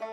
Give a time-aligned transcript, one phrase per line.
[0.00, 0.08] Mời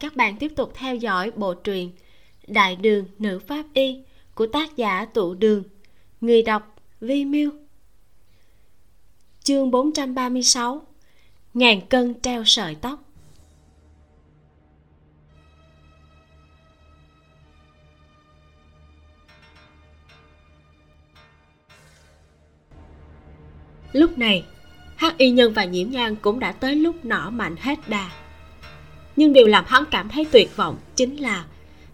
[0.00, 1.90] các bạn tiếp tục theo dõi bộ truyện
[2.46, 3.98] Đại đường nữ pháp y
[4.34, 5.62] của tác giả tụ đường.
[6.20, 7.50] Người đọc Vi Miu.
[9.42, 10.82] Chương 436
[11.54, 13.11] Ngàn cân treo sợi tóc
[24.22, 24.44] này,
[24.96, 28.10] Hắc Y Nhân và Nhiễm Nhan cũng đã tới lúc nỏ mạnh hết đà.
[29.16, 31.44] Nhưng điều làm hắn cảm thấy tuyệt vọng chính là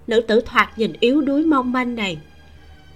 [0.07, 2.19] nữ tử thoạt nhìn yếu đuối mong manh này.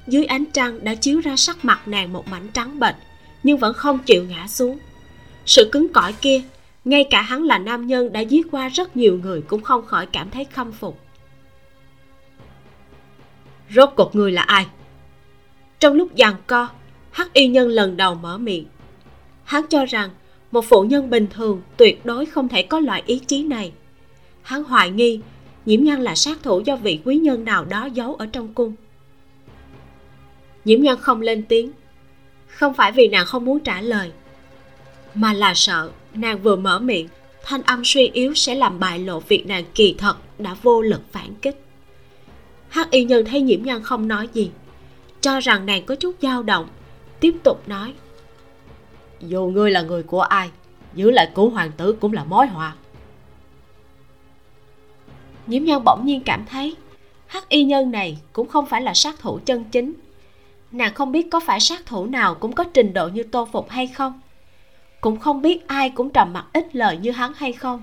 [0.06, 2.94] Dưới ánh trăng đã chiếu ra sắc mặt nàng một mảnh trắng bệch
[3.42, 4.78] nhưng vẫn không chịu ngã xuống.
[5.46, 6.42] Sự cứng cỏi kia
[6.84, 10.06] ngay cả hắn là nam nhân đã giết qua rất nhiều người cũng không khỏi
[10.06, 11.00] cảm thấy khâm phục.
[13.70, 14.66] Rốt cuộc người là ai?
[15.80, 16.68] Trong lúc giằng co
[17.10, 18.66] hắc y nhân lần đầu mở miệng
[19.44, 20.10] hắn cho rằng
[20.52, 23.72] một phụ nhân bình thường tuyệt đối không thể có loại ý chí này.
[24.42, 25.20] Hắn hoài nghi
[25.66, 28.74] nhiễm nhan là sát thủ do vị quý nhân nào đó giấu ở trong cung.
[30.64, 31.70] Nhiễm nhan không lên tiếng.
[32.46, 34.10] Không phải vì nàng không muốn trả lời,
[35.14, 37.08] mà là sợ nàng vừa mở miệng,
[37.42, 41.00] thanh âm suy yếu sẽ làm bại lộ việc nàng kỳ thật đã vô lực
[41.12, 41.64] phản kích.
[42.68, 44.50] Hắc y nhân thấy nhiễm nhan không nói gì,
[45.20, 46.68] cho rằng nàng có chút dao động,
[47.20, 47.94] tiếp tục nói
[49.22, 50.50] dù ngươi là người của ai,
[50.94, 52.74] giữ lại cứu hoàng tử cũng là mối họa.
[55.46, 56.76] Nhiễm nhân bỗng nhiên cảm thấy,
[57.26, 59.92] hắc y nhân này cũng không phải là sát thủ chân chính.
[60.72, 63.70] Nàng không biết có phải sát thủ nào cũng có trình độ như tô phục
[63.70, 64.20] hay không.
[65.00, 67.82] Cũng không biết ai cũng trầm mặc ít lời như hắn hay không.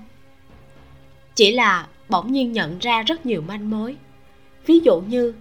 [1.34, 3.96] Chỉ là bỗng nhiên nhận ra rất nhiều manh mối.
[4.66, 5.34] Ví dụ như,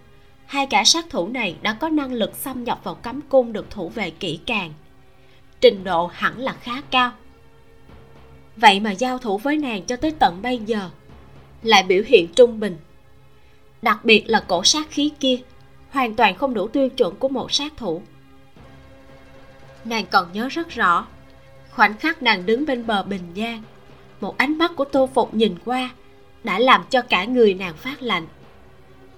[0.46, 3.70] hai cả sát thủ này đã có năng lực xâm nhập vào cấm cung được
[3.70, 4.74] thủ vệ kỹ càng
[5.62, 7.12] trình độ hẳn là khá cao.
[8.56, 10.90] Vậy mà giao thủ với nàng cho tới tận bây giờ
[11.64, 12.78] lại biểu hiện trung bình.
[13.82, 15.38] Đặc biệt là cổ sát khí kia,
[15.90, 18.02] hoàn toàn không đủ tiêu chuẩn của một sát thủ.
[19.86, 21.08] Nàng còn nhớ rất rõ,
[21.72, 23.64] khoảnh khắc nàng đứng bên bờ bình giang
[24.22, 25.90] một ánh mắt của tô phục nhìn qua
[26.44, 28.28] đã làm cho cả người nàng phát lạnh.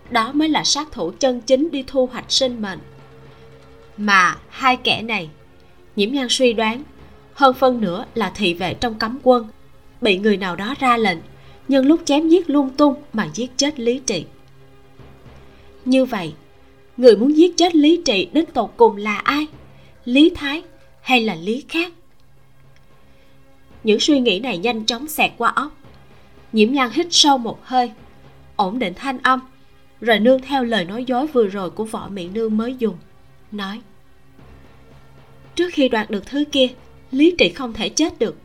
[0.09, 2.79] Đó mới là sát thủ chân chính đi thu hoạch sinh mệnh.
[3.97, 5.29] Mà hai kẻ này
[5.95, 6.83] nhiễm nhan suy đoán,
[7.33, 9.47] hơn phân nữa là thị vệ trong cấm quân,
[10.01, 11.17] bị người nào đó ra lệnh
[11.67, 14.25] nhân lúc chém giết lung tung mà giết chết lý trị.
[15.85, 16.33] Như vậy,
[16.97, 19.47] người muốn giết chết lý trị đến tột cùng là ai?
[20.05, 20.63] Lý thái
[21.01, 21.93] hay là lý khác?
[23.83, 25.71] Những suy nghĩ này nhanh chóng xẹt qua óc
[26.53, 27.91] nhiễm nhan hít sâu một hơi,
[28.55, 29.39] ổn định thanh âm,
[30.01, 32.97] rồi nương theo lời nói dối vừa rồi của võ mỹ nương mới dùng,
[33.51, 33.81] nói
[35.55, 36.67] trước khi đoạt được thứ kia,
[37.11, 38.37] lý trị không thể chết được.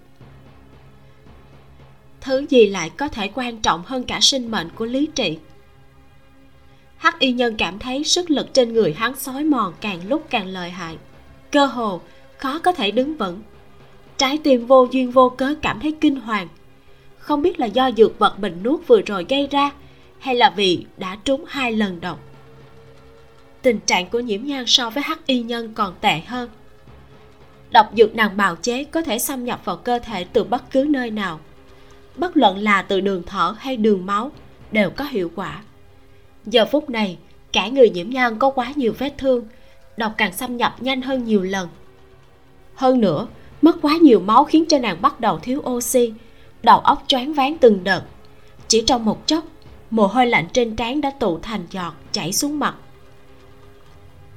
[2.21, 5.39] Thứ gì lại có thể quan trọng hơn cả sinh mệnh của lý trị?
[6.97, 10.47] Hắc y nhân cảm thấy sức lực trên người hắn xói mòn càng lúc càng
[10.47, 10.97] lợi hại.
[11.51, 12.01] Cơ hồ,
[12.39, 13.43] khó có thể đứng vững.
[14.17, 16.49] Trái tim vô duyên vô cớ cảm thấy kinh hoàng.
[17.19, 19.71] Không biết là do dược vật bình nuốt vừa rồi gây ra,
[20.19, 22.21] hay là vì đã trúng hai lần độc.
[23.63, 26.49] Tình trạng của nhiễm nhan so với hắc y nhân còn tệ hơn
[27.71, 30.87] độc dược nàng bào chế có thể xâm nhập vào cơ thể từ bất cứ
[30.89, 31.41] nơi nào.
[32.17, 34.31] Bất luận là từ đường thở hay đường máu,
[34.73, 35.63] đều có hiệu quả.
[36.47, 37.19] Giờ phút này,
[37.53, 39.45] cả người nhiễm nhan có quá nhiều vết thương,
[39.97, 41.69] độc càng xâm nhập nhanh hơn nhiều lần.
[42.75, 43.27] Hơn nữa,
[43.63, 46.13] mất quá nhiều máu khiến cho nàng bắt đầu thiếu oxy,
[46.63, 48.03] đầu óc choáng váng từng đợt.
[48.69, 49.45] Chỉ trong một chốc,
[49.91, 52.75] mồ hôi lạnh trên trán đã tụ thành giọt chảy xuống mặt.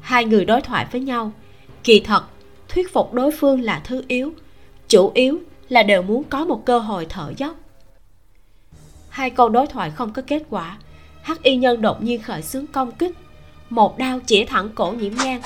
[0.02, 1.32] Hai người đối thoại với nhau,
[1.84, 2.24] kỳ thật
[2.70, 4.34] thuyết phục đối phương là thứ yếu.
[4.88, 7.56] Chủ yếu là đều muốn có một cơ hội thở dốc.
[9.10, 10.78] Hai câu đối thoại không có kết quả.
[11.22, 13.12] Hắc y nhân đột nhiên khởi xướng công kích.
[13.70, 15.42] Một đao chĩa thẳng cổ nhiễm nhan.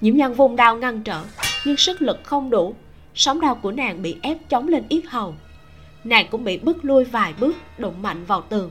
[0.00, 1.22] Nhiễm nhan vung đao ngăn trở,
[1.64, 2.74] nhưng sức lực không đủ.
[3.14, 5.34] Sóng đao của nàng bị ép chống lên yết hầu.
[6.04, 8.70] Nàng cũng bị bước lui vài bước, đụng mạnh vào tường.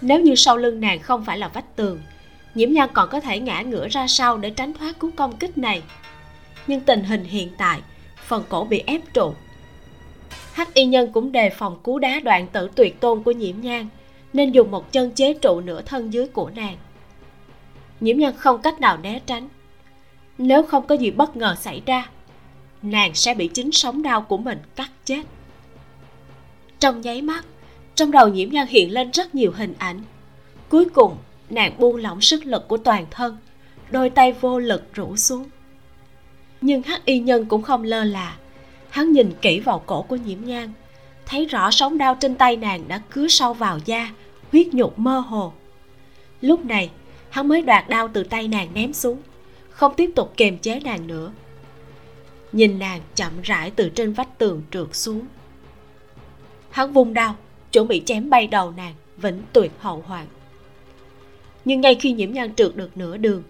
[0.00, 2.00] Nếu như sau lưng nàng không phải là vách tường,
[2.54, 5.58] nhiễm nhan còn có thể ngã ngửa ra sau để tránh thoát cú công kích
[5.58, 5.82] này
[6.66, 7.80] nhưng tình hình hiện tại,
[8.16, 9.34] phần cổ bị ép trụ
[10.52, 13.88] hắc y nhân cũng đề phòng cú đá đoạn tử tuyệt tôn của nhiễm nhan,
[14.32, 16.76] nên dùng một chân chế trụ nửa thân dưới của nàng.
[18.00, 19.48] Nhiễm nhan không cách nào né tránh.
[20.38, 22.10] Nếu không có gì bất ngờ xảy ra,
[22.82, 25.22] nàng sẽ bị chính sóng đau của mình cắt chết.
[26.78, 27.44] Trong nháy mắt,
[27.94, 30.02] trong đầu nhiễm nhan hiện lên rất nhiều hình ảnh.
[30.68, 31.16] Cuối cùng,
[31.50, 33.36] nàng buông lỏng sức lực của toàn thân,
[33.90, 35.48] đôi tay vô lực rũ xuống
[36.62, 38.36] nhưng hắc y nhân cũng không lơ là.
[38.90, 40.72] Hắn nhìn kỹ vào cổ của nhiễm nhan,
[41.26, 44.10] thấy rõ sóng đao trên tay nàng đã cứa sâu vào da,
[44.52, 45.52] huyết nhục mơ hồ.
[46.40, 46.90] Lúc này,
[47.30, 49.18] hắn mới đoạt đao từ tay nàng ném xuống,
[49.70, 51.32] không tiếp tục kềm chế nàng nữa.
[52.52, 55.26] Nhìn nàng chậm rãi từ trên vách tường trượt xuống.
[56.70, 57.36] Hắn vung đao,
[57.72, 60.26] chuẩn bị chém bay đầu nàng vĩnh tuyệt hậu hoạn.
[61.64, 63.42] Nhưng ngay khi nhiễm nhan trượt được nửa đường,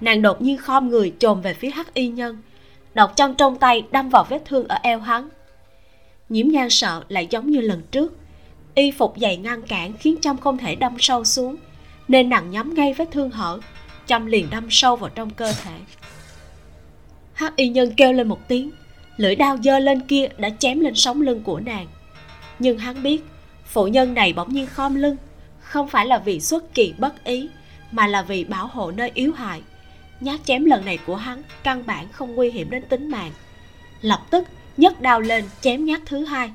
[0.00, 2.38] nàng đột nhiên khom người chồm về phía hắc y nhân
[2.94, 5.28] độc châm trong tay đâm vào vết thương ở eo hắn.
[6.28, 8.16] Nhiễm nhan sợ lại giống như lần trước.
[8.74, 11.56] Y phục dày ngăn cản khiến châm không thể đâm sâu xuống,
[12.08, 13.58] nên nàng nhắm ngay vết thương hở,
[14.06, 15.74] châm liền đâm sâu vào trong cơ thể.
[17.32, 18.70] Hắc y nhân kêu lên một tiếng,
[19.16, 21.86] lưỡi đao giơ lên kia đã chém lên sống lưng của nàng.
[22.58, 23.24] Nhưng hắn biết,
[23.64, 25.16] phụ nhân này bỗng nhiên khom lưng,
[25.60, 27.48] không phải là vì xuất kỳ bất ý,
[27.90, 29.62] mà là vì bảo hộ nơi yếu hại
[30.20, 33.32] nhát chém lần này của hắn, căn bản không nguy hiểm đến tính mạng.
[34.00, 36.52] Lập tức, nhấc đao lên chém nhát thứ hai.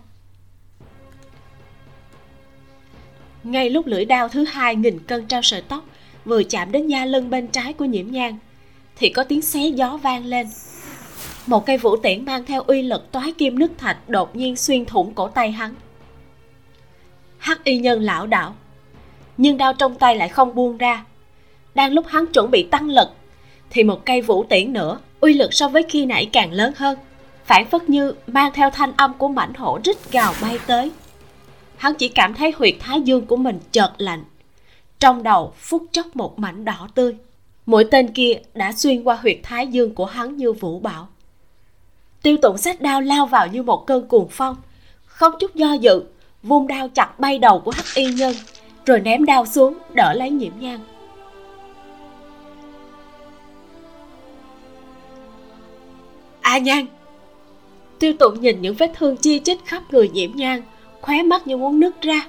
[3.44, 5.84] Ngay lúc lưỡi đao thứ hai nghìn cân trao sợi tóc,
[6.26, 8.38] vừa chạm đến da lưng bên trái của nhiễm nhang
[8.96, 10.48] thì có tiếng xé gió vang lên.
[11.46, 14.86] Một cây vũ tiễn mang theo uy lực toái kim nước thạch đột nhiên xuyên
[14.86, 15.76] thủng cổ tay hắn.
[17.38, 18.56] Hắc y nhân lão đảo,
[19.38, 21.06] nhưng đao trong tay lại không buông ra.
[21.76, 23.10] Đang lúc hắn chuẩn bị tăng lực
[23.70, 26.98] thì một cây vũ tiễn nữa, uy lực so với khi nãy càng lớn hơn.
[27.46, 30.92] Phản phất như mang theo thanh âm của mảnh hổ rít gào bay tới.
[31.78, 34.24] Hắn chỉ cảm thấy huyệt thái dương của mình chợt lạnh.
[35.00, 37.16] Trong đầu phút chốc một mảnh đỏ tươi.
[37.66, 41.08] Mũi tên kia đã xuyên qua huyệt thái dương của hắn như vũ bão.
[42.22, 44.56] Tiêu tụng sách đao lao vào như một cơn cuồng phong.
[45.06, 46.04] Không chút do dự,
[46.44, 48.36] vung đao chặt bay đầu của hắc y nhân,
[48.86, 50.80] rồi ném đao xuống đỡ lấy nhiễm nhang
[56.50, 56.86] a nhan.
[58.00, 60.62] Tiêu tụng nhìn những vết thương chi chít khắp người nhiễm nhan,
[61.02, 62.22] khóe mắt như muốn nứt ra.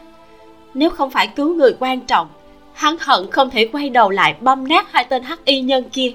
[0.74, 2.28] Nếu không phải cứu người quan trọng
[2.72, 6.12] hắn hận không thể quay đầu lại băm nát hai tên hắc y nhân kia.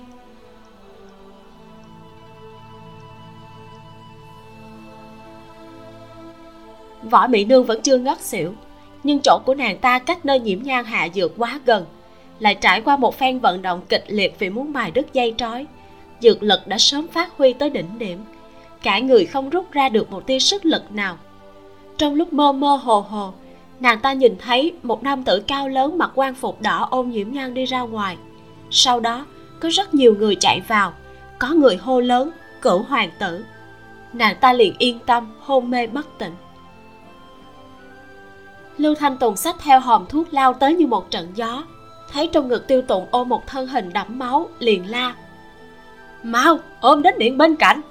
[7.04, 8.54] Võ mỹ nương vẫn chưa ngất xỉu
[9.04, 11.86] nhưng chỗ của nàng ta cách nơi nhiễm nhan hạ dược quá gần
[12.40, 15.66] lại trải qua một phen vận động kịch liệt vì muốn mài đứt dây trói
[16.20, 18.20] dược lực đã sớm phát huy tới đỉnh điểm.
[18.84, 21.18] Cả người không rút ra được một tia sức lực nào.
[21.98, 23.34] Trong lúc mơ mơ hồ hồ,
[23.80, 27.32] nàng ta nhìn thấy một nam tử cao lớn mặc quan phục đỏ ôm nhiễm
[27.32, 28.18] nhan đi ra ngoài.
[28.72, 29.26] Sau đó,
[29.60, 30.94] có rất nhiều người chạy vào,
[31.40, 32.32] có người hô lớn,
[32.62, 33.46] cửu hoàng tử.
[34.14, 36.34] Nàng ta liền yên tâm, hôn mê bất tỉnh.
[38.78, 41.64] Lưu thanh tùng xách theo hòm thuốc lao tới như một trận gió,
[42.12, 45.16] thấy trong ngực tiêu tụng ôm một thân hình đẫm máu, liền la
[46.26, 47.82] mau ôm đến điện bên cạnh.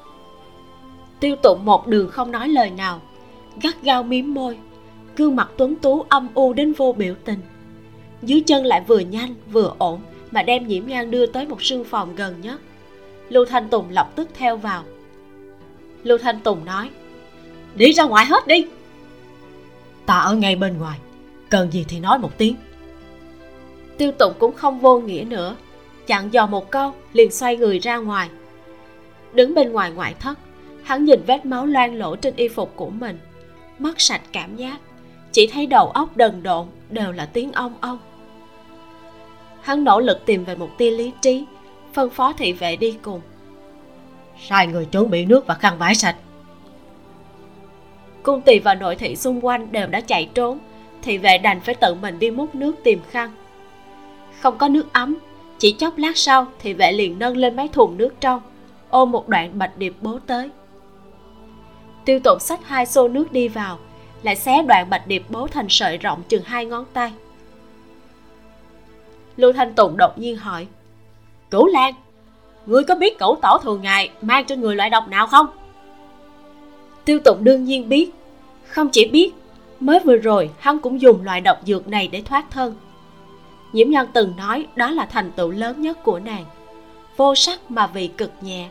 [1.21, 3.01] Tiêu tụng một đường không nói lời nào
[3.63, 4.59] gắt gao miếm môi
[5.17, 7.41] gương mặt tuấn tú âm u đến vô biểu tình.
[8.23, 10.01] Dưới chân lại vừa nhanh vừa ổn
[10.31, 12.61] mà đem nhiễm nhan đưa tới một sương phòng gần nhất.
[13.29, 14.85] Lưu thanh tùng lập tức theo vào.
[16.03, 16.91] Lưu thanh tùng nói
[17.75, 18.67] đi ra ngoài hết đi.
[20.07, 20.99] Ta ở ngay bên ngoài
[21.51, 22.57] cần gì thì nói một tiếng.
[23.99, 25.57] Tiêu tụng cũng không vô nghĩa nữa
[26.07, 28.29] chặn dò một câu liền xoay người ra ngoài.
[29.33, 30.39] Đứng bên ngoài ngoại thất
[30.85, 33.19] hắn nhìn vết máu loang lỗ trên y phục của mình.
[33.79, 34.79] Mất sạch cảm giác.
[35.33, 37.99] Chỉ thấy đầu óc đần độn đều là tiếng ong ong.
[39.63, 41.45] Hắn nỗ lực tìm về một tia lý trí
[41.93, 43.21] phân phó thị vệ đi cùng.
[44.49, 46.17] Sai người chuẩn bị nước và khăn vải sạch.
[48.23, 50.59] Cung tỳ và nội thị xung quanh đều đã chạy trốn.
[51.03, 53.31] Thị vệ đành phải tự mình đi múc nước tìm khăn.
[54.41, 55.19] Không có nước ấm
[55.59, 58.41] chỉ chốc lát sau thì vệ liền nâng lên mấy thùng nước trong,
[58.91, 60.51] ôm một đoạn bạch điệp bố tới.
[62.05, 63.79] Tiêu tụng xách hai xô nước đi vào,
[64.23, 67.13] lại xé đoạn bạch điệp bố thành sợi rộng chừng hai ngón tay.
[69.37, 70.67] Lưu thanh tùng đột nhiên hỏi,
[71.51, 71.95] cửu lan,
[72.67, 75.47] ngươi có biết cẩu tỏ thường ngày mang cho người loại độc nào không?
[77.05, 78.11] Tiêu tụng đương nhiên biết,
[78.67, 79.33] không chỉ biết,
[79.81, 82.75] mới vừa rồi hắn cũng dùng loại độc dược này để thoát thân
[83.75, 86.45] nhiễm nhân từng nói đó là thành tựu lớn nhất của nàng.
[87.17, 88.69] Vô sắc mà vì cực nhẹ.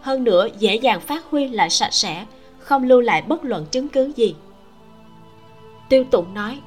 [0.00, 2.26] Hơn nữa dễ dàng phát huy lại sạch sẽ
[2.58, 4.34] không lưu lại bất luận chứng cứ gì.
[5.88, 6.58] Tiêu tụng nói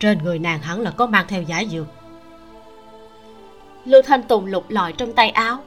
[0.00, 1.86] trên người nàng hẳn là có mang theo giải dược.
[3.84, 5.58] Lưu thanh tùng lục lọi trong tay áo.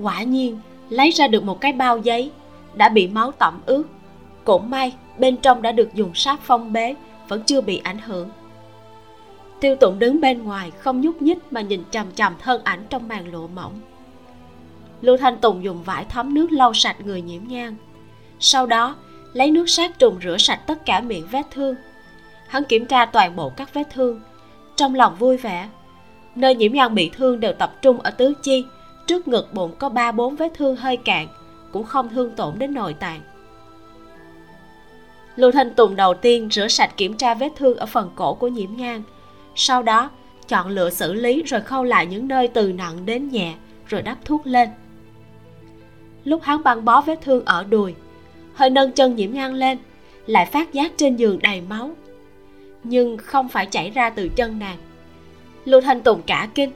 [0.00, 2.30] Quả nhiên lấy ra được một cái bao giấy
[2.74, 3.84] đã bị máu tẩm ướt.
[4.44, 6.94] Cũng may bên trong đã được dùng sáp phong bế
[7.28, 8.28] vẫn chưa bị ảnh hưởng
[9.62, 13.08] tiêu tụng đứng bên ngoài không nhúc nhích mà nhìn chằm chằm thân ảnh trong
[13.08, 13.80] màn lụa mỏng.
[15.00, 17.76] Lưu thanh tùng dùng vải thấm nước lau sạch người nhiễm nhang.
[18.40, 18.96] Sau đó,
[19.32, 21.74] lấy nước sát trùng rửa sạch tất cả miệng vết thương.
[22.48, 24.20] Hắn kiểm tra toàn bộ các vết thương.
[24.76, 25.68] Trong lòng vui vẻ,
[26.34, 28.64] nơi nhiễm nhang bị thương đều tập trung ở tứ chi.
[29.06, 31.28] Trước ngực bụng có ba bốn vết thương hơi cạn,
[31.72, 33.20] cũng không thương tổn đến nội tạng.
[35.36, 38.48] Lưu thanh tùng đầu tiên rửa sạch kiểm tra vết thương ở phần cổ của
[38.48, 39.02] nhiễm nhang
[39.54, 40.10] sau đó,
[40.48, 43.54] chọn lựa xử lý rồi khâu lại những nơi từ nặng đến nhẹ,
[43.86, 44.68] rồi đắp thuốc lên.
[46.24, 47.94] Lúc hắn băng bó vết thương ở đùi,
[48.54, 49.78] hơi nâng chân nhiễm nhang lên,
[50.26, 51.90] lại phát giác trên giường đầy máu.
[52.84, 54.76] Nhưng không phải chảy ra từ chân nàng.
[55.64, 56.70] Lưu thanh tùng cả kinh,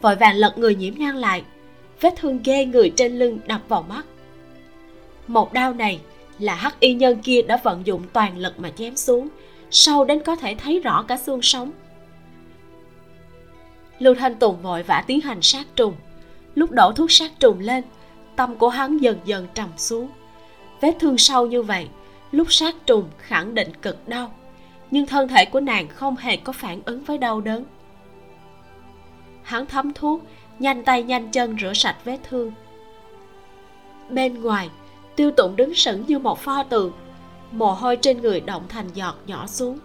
[0.00, 1.42] vội vàng lật người nhiễm nhang lại,
[2.00, 4.06] vết thương ghê người trên lưng đập vào mắt.
[5.26, 6.00] Một đau này
[6.38, 9.28] là hắc y nhân kia đã vận dụng toàn lực mà chém xuống,
[9.70, 11.70] sâu đến có thể thấy rõ cả xương sống
[13.98, 15.94] lưu thanh tùng vội vã tiến hành sát trùng.
[16.54, 17.84] Lúc đổ thuốc sát trùng lên,
[18.36, 20.08] tâm của hắn dần dần trầm xuống.
[20.80, 21.88] Vết thương sâu như vậy,
[22.32, 24.34] lúc sát trùng khẳng định cực đau,
[24.90, 27.64] nhưng thân thể của nàng không hề có phản ứng với đau đớn.
[29.42, 30.22] Hắn thấm thuốc,
[30.58, 32.52] nhanh tay nhanh chân rửa sạch vết thương.
[34.10, 34.70] Bên ngoài,
[35.16, 36.92] tiêu tụng đứng sững như một pho tượng,
[37.52, 39.78] mồ hôi trên người động thành giọt nhỏ xuống.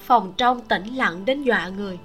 [0.00, 1.98] Phòng trong tĩnh lặng đến dọa người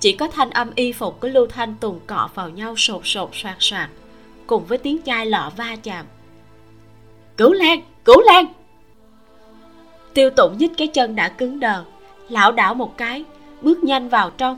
[0.00, 3.30] chỉ có thanh âm y phục của lưu thanh tùng cọ vào nhau sột sột
[3.32, 3.90] soạt soạt
[4.46, 6.06] cùng với tiếng chai lọ va chạm.
[7.36, 8.46] Cứu lan cứu lan!
[10.14, 11.84] Tiêu tụng nhích cái chân đã cứng đờ,
[12.28, 13.24] lảo đảo một cái,
[13.62, 14.56] bước nhanh vào trong.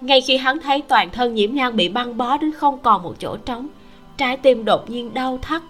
[0.00, 3.14] Ngay khi hắn thấy toàn thân nhiễm nhan bị băng bó đến không còn một
[3.18, 3.68] chỗ trống,
[4.16, 5.62] trái tim đột nhiên đau thắt.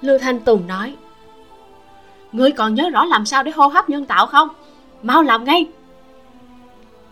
[0.00, 0.94] Lưu thanh tùng nói,
[2.32, 4.48] ngươi còn nhớ rõ làm sao để hô hấp nhân tạo không?
[5.02, 5.66] Mau làm ngay!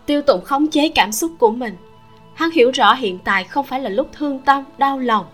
[0.05, 1.77] Tiêu tụng khống chế cảm xúc của mình.
[2.33, 5.25] Hắn hiểu rõ hiện tại không phải là lúc thương tâm, đau lòng,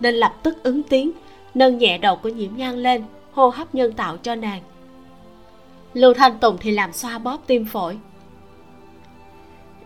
[0.00, 1.12] nên lập tức ứng tiếng,
[1.54, 4.62] nâng nhẹ đầu của nhiễm nhan lên, hô hấp nhân tạo cho nàng.
[5.94, 7.98] Lưu thanh tùng thì làm xoa bóp tim phổi.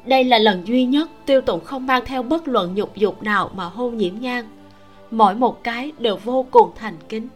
[0.05, 3.51] Đây là lần duy nhất tiêu tụng không mang theo bất luận nhục dục nào
[3.55, 4.45] mà hôn nhiễm nhan.
[5.11, 7.29] Mỗi một cái đều vô cùng thành kính.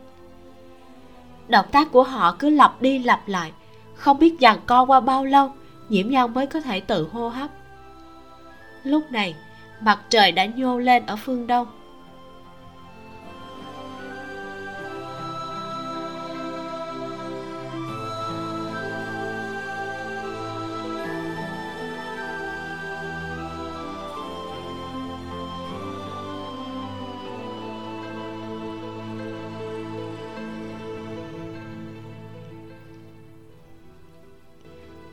[1.48, 3.52] Động tác của họ cứ lặp đi lặp lại,
[3.94, 5.50] không biết rằng co qua bao lâu
[5.92, 7.50] nhiễm nhan mới có thể tự hô hấp.
[8.84, 9.34] Lúc này,
[9.80, 11.66] mặt trời đã nhô lên ở phương đông.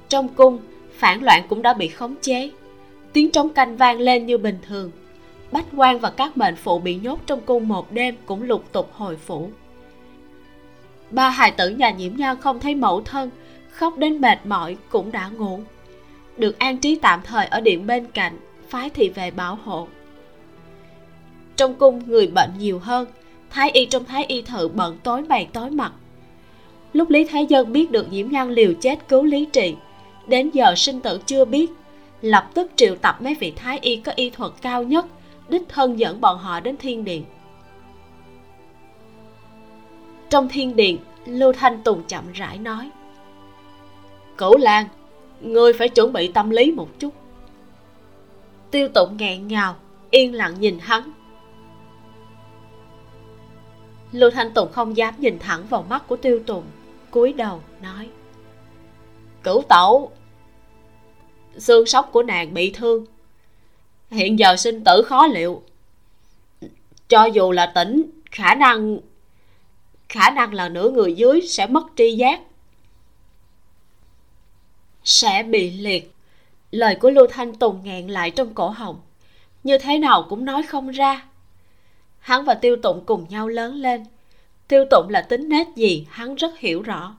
[0.10, 0.60] Trong cung,
[0.98, 2.50] phản loạn cũng đã bị khống chế.
[3.14, 4.92] Tiếng trống canh vang lên như bình thường.
[5.52, 8.90] Bách quan và các mệnh phụ bị nhốt trong cung một đêm cũng lục tục
[8.94, 9.50] hồi phủ.
[11.12, 13.30] Ba hài tử nhà nhiễm nhan không thấy mẫu thân,
[13.72, 15.60] khóc đến mệt mỏi cũng đã ngủ.
[16.38, 18.40] Được an trí tạm thời ở điện bên cạnh,
[18.70, 19.88] phái thị về bảo hộ.
[21.56, 23.08] Trong cung người bệnh nhiều hơn,
[23.50, 25.92] thái y trong thái y thự bận tối mày tối mặt.
[26.94, 29.76] Lúc lý thái dân biết được nhiễm nhan liều chết cứu lý trị
[30.30, 31.72] đến giờ sinh tử chưa biết.
[32.22, 35.06] Lập tức triệu tập mấy vị thái y có y thuật cao nhất,
[35.50, 37.26] đích thân dẫn bọn họ đến thiên điện.
[40.30, 42.90] Trong thiên điện, lưu thanh tùng chậm rãi nói,
[44.38, 44.88] cửu lan,
[45.42, 47.14] ngươi phải chuẩn bị tâm lý một chút.
[48.72, 49.76] Tiêu tụng nghẹn ngào,
[50.12, 51.12] yên lặng nhìn hắn.
[54.12, 56.64] Lưu thanh tùng không dám nhìn thẳng vào mắt của tiêu tụng,
[57.12, 58.10] cúi đầu nói,
[59.44, 60.12] cửu tẩu
[61.60, 63.06] xương sóc của nàng bị thương.
[64.12, 65.64] Hiện giờ sinh tử khó liệu.
[67.08, 69.00] Cho dù là tỉnh, khả năng
[70.10, 72.42] khả năng là nửa người dưới sẽ mất tri giác.
[75.04, 76.14] Sẽ bị liệt.
[76.72, 79.02] Lời của lưu thanh tùng nghẹn lại trong cổ họng.
[79.64, 81.26] Như thế nào cũng nói không ra.
[82.20, 84.06] Hắn và tiêu tụng cùng nhau lớn lên.
[84.68, 87.16] Tiêu tụng là tính nết gì, hắn rất hiểu rõ.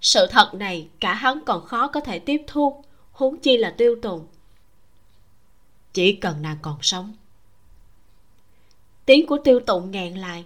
[0.00, 3.96] Sự thật này, cả hắn còn khó có thể tiếp thu huống chi là tiêu
[4.02, 4.26] tùng
[5.92, 7.14] chỉ cần nàng còn sống.
[9.04, 10.44] Tiếng của tiêu tụng nghẹn lại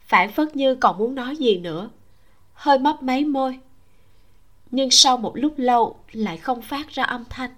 [0.00, 1.90] phản phất như còn muốn nói gì nữa.
[2.52, 3.58] Hơi mấp máy môi.
[4.70, 7.54] Nhưng sau một lúc lâu lại không phát ra âm thanh.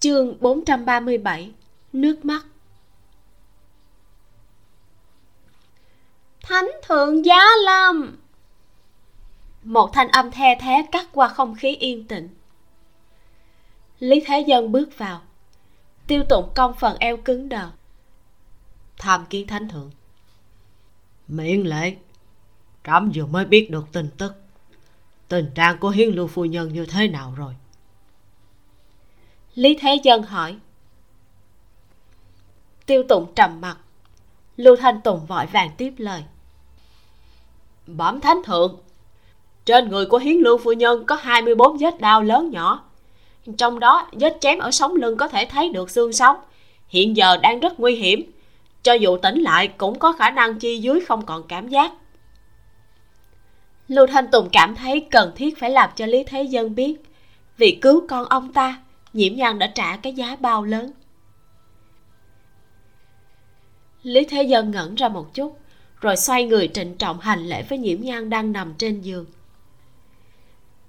[0.00, 1.52] Chương 437
[1.92, 2.46] nước mắt.
[6.42, 8.16] Thánh thượng giá lâm
[9.66, 12.28] một thanh âm the thé cắt qua không khí yên tĩnh.
[13.98, 15.22] Lý thế dân bước vào.
[16.06, 17.70] Tiêu tụng cong phần eo cứng đờ.
[18.98, 19.90] Tham kiến thánh thượng.
[21.28, 21.96] Miễn lệ
[22.84, 24.34] trẫm vừa mới biết được tin tức.
[25.28, 27.54] Tình trạng của hiến lưu phu nhân như thế nào rồi?
[29.54, 30.56] Lý thế dân hỏi.
[32.86, 33.78] Tiêu tụng trầm mặt.
[34.56, 36.24] Lưu thanh tùng vội vàng tiếp lời.
[37.86, 38.80] Bẩm thánh thượng
[39.66, 42.82] trên người của hiến lương phu nhân có 24 vết đau lớn nhỏ.
[43.58, 46.36] Trong đó, vết chém ở sống lưng có thể thấy được xương sống.
[46.88, 48.30] Hiện giờ đang rất nguy hiểm.
[48.82, 51.92] Cho dù tỉnh lại, cũng có khả năng chi dưới không còn cảm giác.
[53.88, 56.94] Lưu thanh tùng cảm thấy cần thiết phải làm cho lý thế dân biết.
[57.56, 58.82] Vì cứu con ông ta,
[59.12, 60.92] nhiễm nhan đã trả cái giá bao lớn.
[64.02, 65.58] Lý thế dân ngẩn ra một chút,
[66.00, 69.24] rồi xoay người trịnh trọng hành lễ với nhiễm nhan đang nằm trên giường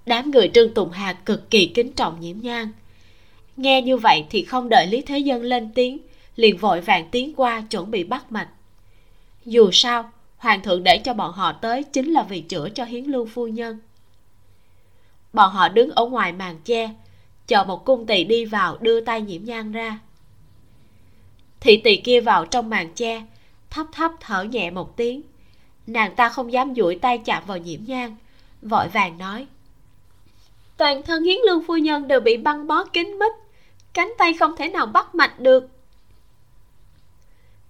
[0.08, 2.72] đám người trương tùng hà cực kỳ kính trọng nhiễm nhan
[3.58, 5.98] nghe như vậy thì không đợi lý thế dân lên tiếng,
[6.36, 8.48] liền vội vàng tiến qua chuẩn bị bắt mạch.
[9.44, 13.04] Dù sao, hoàng thượng để cho bọn họ tới chính là vì chữa cho hiến
[13.04, 13.78] lưu phu nhân.
[15.32, 16.90] Bọn họ đứng ở ngoài màn che,
[17.46, 19.98] chờ một cung tỳ đi vào đưa tay nhiễm nhan ra.
[21.60, 23.22] Thị tỳ kia vào trong màn che,
[23.70, 25.22] thấp thấp thở nhẹ một tiếng.
[25.86, 28.16] Nàng ta không dám duỗi tay chạm vào nhiễm nhan
[28.62, 29.46] vội vàng nói
[30.78, 33.32] toàn thân hiến lương phu nhân đều bị băng bó kín mít
[33.94, 35.68] cánh tay không thể nào bắt mạch được.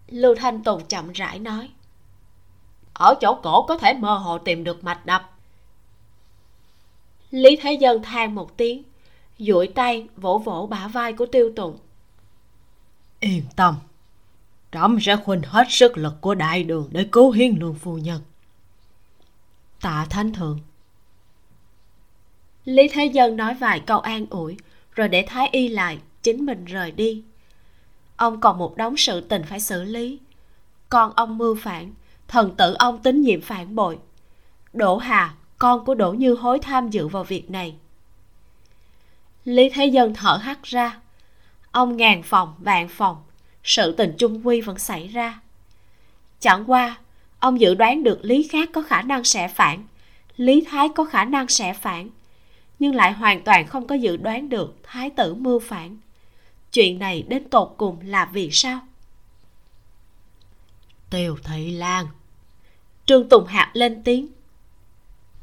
[0.09, 1.71] Lưu thanh tùng chậm rãi nói
[2.99, 5.31] ở chỗ cổ có thể mơ hồ tìm được mạch đập.
[7.31, 8.83] Lý thế dân than một tiếng
[9.39, 11.79] duỗi tay vỗ vỗ bả vai của tiêu tùng.
[13.21, 13.75] Yên tâm
[14.73, 18.21] trẫm sẽ khuynh hết sức lực của đại đường để cứu hiến lương phu nhân.
[19.81, 20.61] Tạ thánh thượng
[22.69, 24.57] lý thế dân nói vài câu an ủi,
[24.95, 27.23] rồi để thái y lại, chính mình rời đi.
[28.17, 30.19] Ông còn một đống sự tình phải xử lý.
[30.89, 31.93] Con ông mưu phản,
[32.29, 33.99] thần tử ông tín nhiệm phản bội.
[34.73, 37.75] Đỗ hà, con của đỗ như hối tham dự vào việc này.
[39.45, 41.01] Lý thế dân thở hắt ra.
[41.71, 43.17] Ông ngàn phòng, vạn phòng,
[43.65, 45.41] sự tình chung quy vẫn xảy ra.
[46.41, 46.97] Chẳng qua,
[47.39, 49.85] ông dự đoán được lý khác có khả năng sẽ phản,
[50.37, 52.11] lý thái có khả năng sẽ phản
[52.79, 55.99] nhưng lại hoàn toàn không có dự đoán được thái tử mưu phản.
[56.73, 58.81] Chuyện này đến tột cùng là vì sao?
[61.11, 62.07] Tiêu thị lan.
[63.07, 64.29] Trương tùng hạc lên tiếng.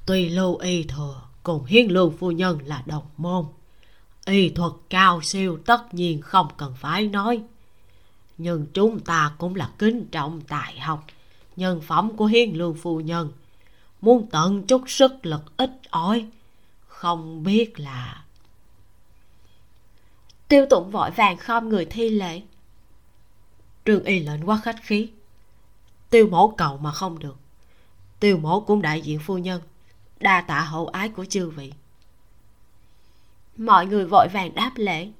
[0.05, 3.45] Tuy lưu y thừa cùng hiến lương phu nhân là đồng môn
[4.25, 7.41] y thuật cao siêu tất nhiên không cần phải nói.
[8.37, 11.05] Nhưng chúng ta cũng là kính trọng tài học
[11.55, 13.31] nhân phẩm của hiến lương phu nhân
[14.01, 16.25] muốn tận chút sức lực ít ỏi
[16.95, 18.23] không biết là
[20.47, 22.41] tiêu tụng vội vàng khom người thi lễ.
[23.85, 25.09] Trương y lệnh quá khách khí.
[26.09, 27.37] Tiêu mổ cầu mà không được.
[28.19, 29.61] Tiêu mổ cũng đại diện phu nhân,
[30.19, 31.73] đa tạ hậu ái của chư vị.
[33.57, 35.11] Mọi người vội vàng đáp lễ.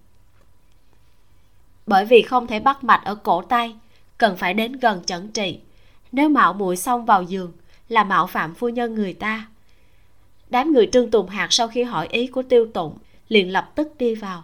[1.85, 3.75] Bởi vì không thể bắt mạch ở cổ tay,
[4.17, 5.59] cần phải đến gần chẩn trị
[6.11, 7.53] nếu mạo muội xông vào giường,
[7.89, 9.47] là mạo phạm phu nhân người ta
[10.55, 13.97] đám người trương tùng hạt sau khi hỏi ý của tiêu tụng liền lập tức
[13.97, 14.43] đi vào.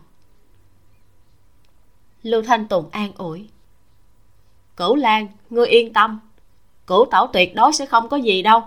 [2.24, 3.50] Lưu thanh tùng an ủi.
[4.78, 6.19] Cửu lan ngươi yên tâm.
[6.88, 8.62] Cửu tẩu tuyệt đối sẽ không có gì đâu.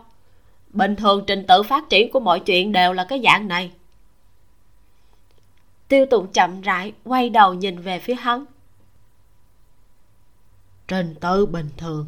[0.69, 3.73] Bình thường trình tự phát triển của mọi chuyện đều là cái dạng này.
[5.89, 8.45] Tiêu tụng chậm rãi quay đầu nhìn về phía hắn.
[10.89, 12.07] Trình tự bình thường.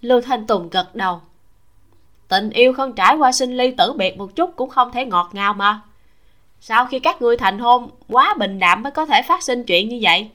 [0.00, 1.20] Lưu thanh tùng gật đầu
[2.28, 5.30] tình yêu không trải qua sinh ly tử biệt một chút cũng không thể ngọt
[5.32, 5.80] ngào mà.
[6.60, 9.88] Sau khi các ngươi thành hôn, quá bình đạm mới có thể phát sinh chuyện
[9.88, 10.30] như vậy.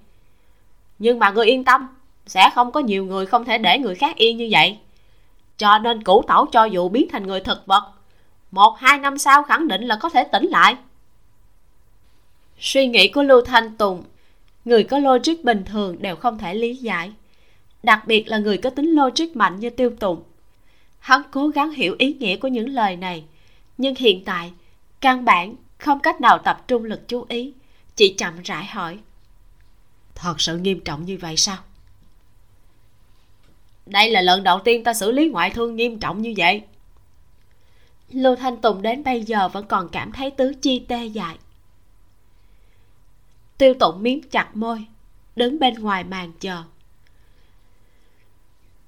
[1.00, 1.88] Nhưng mà ngươi yên tâm,
[2.26, 4.78] sẽ không có nhiều người không thể để người khác yên như vậy.
[5.58, 7.92] Cho nên củ tẩu cho dù biến thành người thực vật,
[8.52, 10.76] một, hai năm sau khẳng định là có thể tỉnh lại.
[12.60, 14.04] Suy nghĩ của lưu thanh tùng,
[14.66, 17.12] người có logic bình thường đều không thể lý giải.
[17.84, 20.24] Đặc biệt là người có tính logic mạnh như tiêu tùng
[21.02, 23.24] hắn cố gắng hiểu ý nghĩa của những lời này.
[23.78, 24.54] Nhưng hiện tại
[25.00, 27.54] căn bản không cách nào tập trung lực chú ý.
[27.96, 29.00] Chỉ chậm rãi hỏi.
[30.16, 31.58] Thật sự nghiêm trọng như vậy sao?
[33.86, 36.62] Đây là lần đầu tiên ta xử lý ngoại thương nghiêm trọng như vậy.
[38.10, 41.38] Lưu thanh tùng đến bây giờ vẫn còn cảm thấy tứ chi tê dại.
[43.58, 44.86] Tiêu tụng miếm chặt môi
[45.36, 46.64] đứng bên ngoài màn chờ.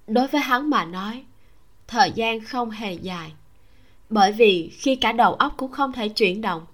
[0.08, 1.24] Đối với hắn mà nói
[1.94, 3.34] thời gian không hề dài.
[4.10, 6.66] Bởi vì khi cả đầu óc cũng không thể chuyển động,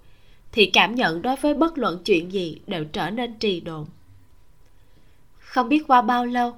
[0.52, 3.86] thì cảm nhận đối với bất luận chuyện gì đều trở nên trì độn.
[5.38, 6.56] Không biết qua bao lâu,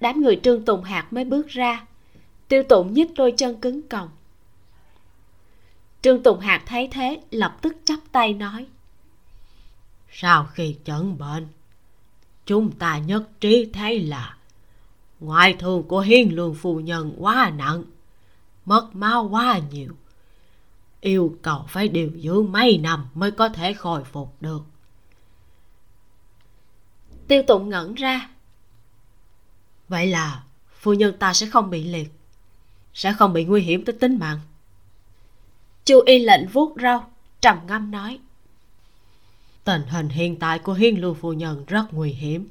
[0.00, 1.86] đám người trương tùng hạt mới bước ra,
[2.48, 4.08] tiêu tụng nhích đôi chân cứng còng.
[6.02, 8.66] Trương tùng hạt thấy thế, lập tức chắp tay nói,
[10.12, 11.48] sau khi chẩn bệnh,
[12.46, 14.36] chúng ta nhất trí thấy là
[15.22, 17.84] ngoại thương của hiên lương phu nhân quá nặng,
[18.64, 19.96] mất máu quá nhiều.
[21.00, 24.62] Yêu cầu phải điều dưỡng mấy năm mới có thể khôi phục được.
[27.28, 28.28] Tiêu tụng ngẩn ra.
[29.88, 32.12] Vậy là phu nhân ta sẽ không bị liệt,
[32.94, 34.40] sẽ không bị nguy hiểm tới tính mạng.
[35.84, 38.18] Chu y lệnh vuốt rau trầm ngâm nói,
[39.64, 42.48] tình hình hiện tại của hiên lưu phu nhân rất nguy hiểm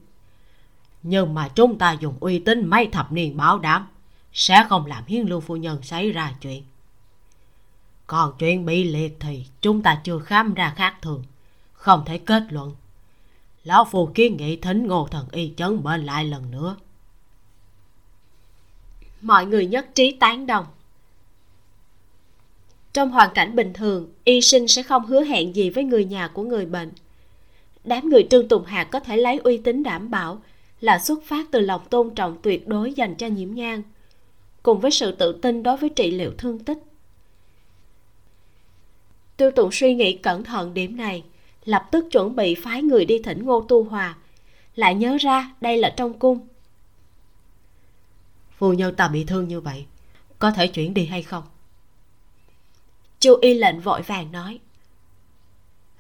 [1.04, 3.88] nhưng mà chúng ta dùng uy tín mấy thập niên bảo đảm
[4.34, 6.64] sẽ không làm hiến lưu phu nhân xảy ra chuyện.
[8.08, 11.24] Còn chuyện bị liệt thì chúng ta chưa khám ra khác thường,
[11.74, 12.76] không thể kết luận.
[13.64, 16.76] Lão phu kiến nghị thính ngô thần y chấn bệnh lại lần nữa.
[19.22, 20.66] Mọi người nhất trí tán đồng.
[22.94, 26.28] Trong hoàn cảnh bình thường, y sinh sẽ không hứa hẹn gì với người nhà
[26.28, 26.92] của người bệnh.
[27.84, 30.42] Đám người trương tùng hạc có thể lấy uy tín đảm bảo
[30.82, 33.82] là xuất phát từ lòng tôn trọng tuyệt đối dành cho nhiễm nhang
[34.64, 36.78] cùng với sự tự tin đối với trị liệu thương tích.
[39.38, 41.24] Tiêu tụng suy nghĩ cẩn thận điểm này
[41.66, 44.18] lập tức chuẩn bị phái người đi thỉnh ngô tu hòa
[44.76, 46.48] lại nhớ ra đây là trong cung.
[48.58, 49.86] Phu nhân ta bị thương như vậy
[50.40, 51.44] có thể chuyển đi hay không?
[53.20, 54.60] Chu y lệnh vội vàng nói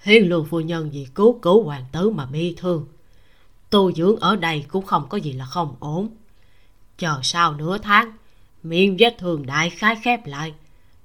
[0.01, 2.87] hiến lương phu nhân vì cứu cứu hoàng tử mà bị thương
[3.71, 6.09] tu dưỡng ở đây cũng không có gì là không ổn.
[6.97, 8.11] Chờ sau nửa tháng
[8.63, 10.53] miệng vết thương đại khái khép lại,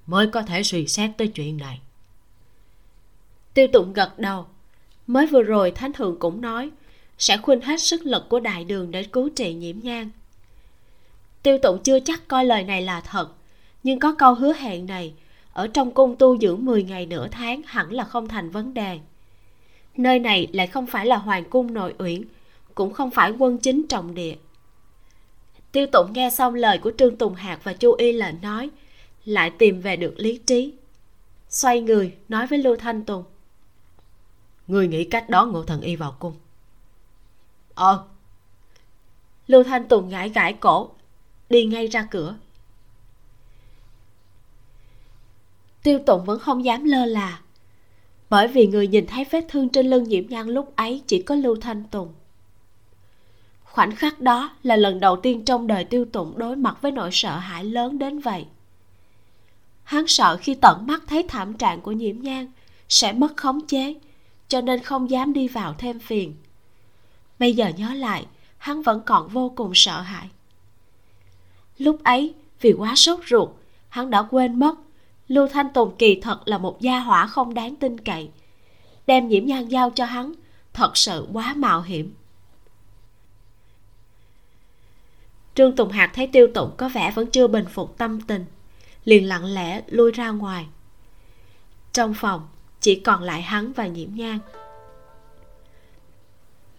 [0.07, 1.81] mới có thể suy xét tới chuyện này.
[3.55, 4.47] Tiêu tụng gật đầu.
[5.07, 6.71] Mới vừa rồi thánh thượng cũng nói,
[7.19, 10.11] sẽ khuyên hết sức lực của đại đường để cứu trị nhiễm nhang
[11.47, 13.29] tiêu tụng chưa chắc coi lời này là thật,
[13.83, 15.15] nhưng có câu hứa hẹn này,
[15.53, 18.99] ở trong cung tu dưỡng 10 ngày nửa tháng hẳn là không thành vấn đề.
[19.97, 22.23] Nơi này lại không phải là hoàng cung nội uyển
[22.77, 24.37] cũng không phải quân chính trọng địa.
[25.73, 28.71] Tiêu tụng nghe xong lời của trương tùng hạc và chu y lệnh nói,
[29.25, 30.73] lại tìm về được lý trí.
[31.49, 33.25] Xoay người, nói với lưu thanh tùng
[34.67, 36.35] người nghĩ cách đón ngộ thần y vào cung.
[37.75, 38.05] Ờ.
[39.47, 40.91] Lưu thanh tùng gãi gãi cổ,
[41.51, 42.37] đi ngay ra cửa.
[45.83, 47.41] Tiêu tụng vẫn không dám lơ là,
[48.31, 51.35] bởi vì người nhìn thấy vết thương trên lưng nhiễm nhan lúc ấy chỉ có
[51.35, 52.15] lưu thanh tùng
[53.77, 57.11] khoảnh khắc đó là lần đầu tiên trong đời tiêu tụng đối mặt với nỗi
[57.13, 58.47] sợ hãi lớn đến vậy.
[59.85, 62.47] Hắn sợ khi tận mắt thấy thảm trạng của nhiễm nhan
[62.89, 63.95] sẽ mất khống chế,
[64.49, 66.35] cho nên không dám đi vào thêm phiền.
[67.39, 68.27] Bây giờ nhớ lại,
[68.59, 70.29] hắn vẫn còn vô cùng sợ hãi.
[71.79, 73.49] Lúc ấy, vì quá sốt ruột,
[73.89, 74.75] hắn đã quên mất
[75.29, 78.29] lưu thanh tùng kỳ thật là một gia hỏa không đáng tin cậy.
[79.07, 80.33] Đem nhiễm nhan giao cho hắn
[80.73, 82.15] thật sự quá mạo hiểm.
[85.57, 88.45] Trương tùng hạc thấy tiêu tụng có vẻ vẫn chưa bình phục tâm tình,
[89.05, 90.67] liền lặng lẽ lui ra ngoài.
[91.93, 92.49] Trong phòng,
[92.81, 94.39] chỉ còn lại hắn và nhiễm nhan.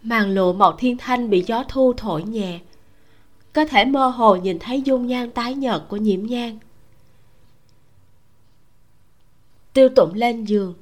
[0.02, 2.60] Màn lụa màu thiên thanh bị gió thu thổi nhẹ,
[3.52, 6.58] có thể mơ hồ nhìn thấy dung nhan tái nhợt của nhiễm nhan.
[9.72, 10.74] Tiêu tụng lên giường,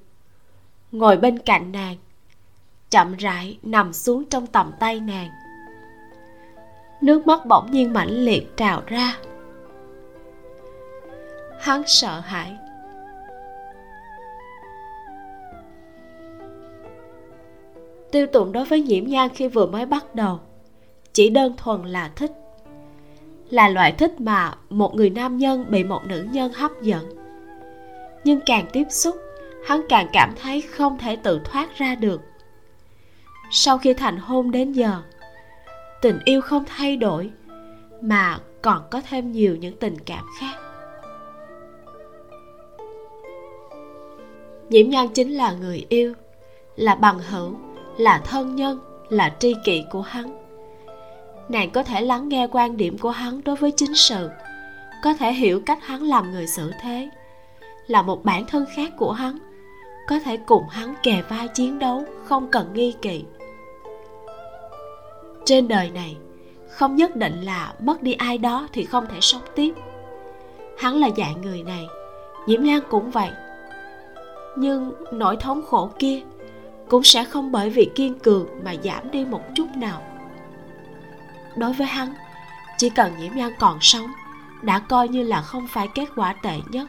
[0.93, 1.97] ngồi bên cạnh nàng,
[2.91, 5.31] chậm rãi nằm xuống trong tầm tay nàng
[7.01, 9.17] nước mắt bỗng nhiên mãnh liệt trào ra.
[11.61, 12.57] Hắn sợ hãi.
[18.11, 20.41] Tiêu tụng đối với nhiễm nhan khi vừa mới bắt đầu,
[21.13, 22.33] chỉ đơn thuần là thích.
[23.51, 27.09] Là loại thích mà một người nam nhân bị một nữ nhân hấp dẫn.
[28.25, 29.17] Nhưng càng tiếp xúc,
[29.67, 32.21] hắn càng cảm thấy không thể tự thoát ra được.
[33.51, 35.03] Sau khi thành hôn đến giờ
[36.03, 37.31] tình yêu không thay đổi,
[38.01, 40.57] mà còn có thêm nhiều những tình cảm khác.
[44.69, 46.15] Nhiễm nhân chính là người yêu,
[46.77, 47.55] là bằng hữu,
[47.97, 50.47] là thân nhân, là tri kỷ của hắn.
[51.49, 54.31] Nàng có thể lắng nghe quan điểm của hắn đối với chính sự,
[55.05, 57.09] có thể hiểu cách hắn làm người xử thế,
[57.87, 59.39] là một bản thân khác của hắn,
[60.09, 63.25] có thể cùng hắn kề vai chiến đấu, không cần nghi kỵ
[65.47, 66.17] trên đời này,
[66.71, 69.75] không nhất định là mất đi ai đó thì không thể sống tiếp.
[70.79, 71.87] Hắn là dạng người này
[72.47, 73.31] nhiễm lan cũng vậy.
[74.57, 76.23] Nhưng nỗi thống khổ kia
[76.89, 80.03] cũng sẽ không bởi vì kiên cường mà giảm đi một chút nào.
[81.57, 82.15] Đối với hắn,
[82.79, 84.07] chỉ cần nhiễm nhan còn sống,
[84.63, 86.89] đã coi như là không phải kết quả tệ nhất.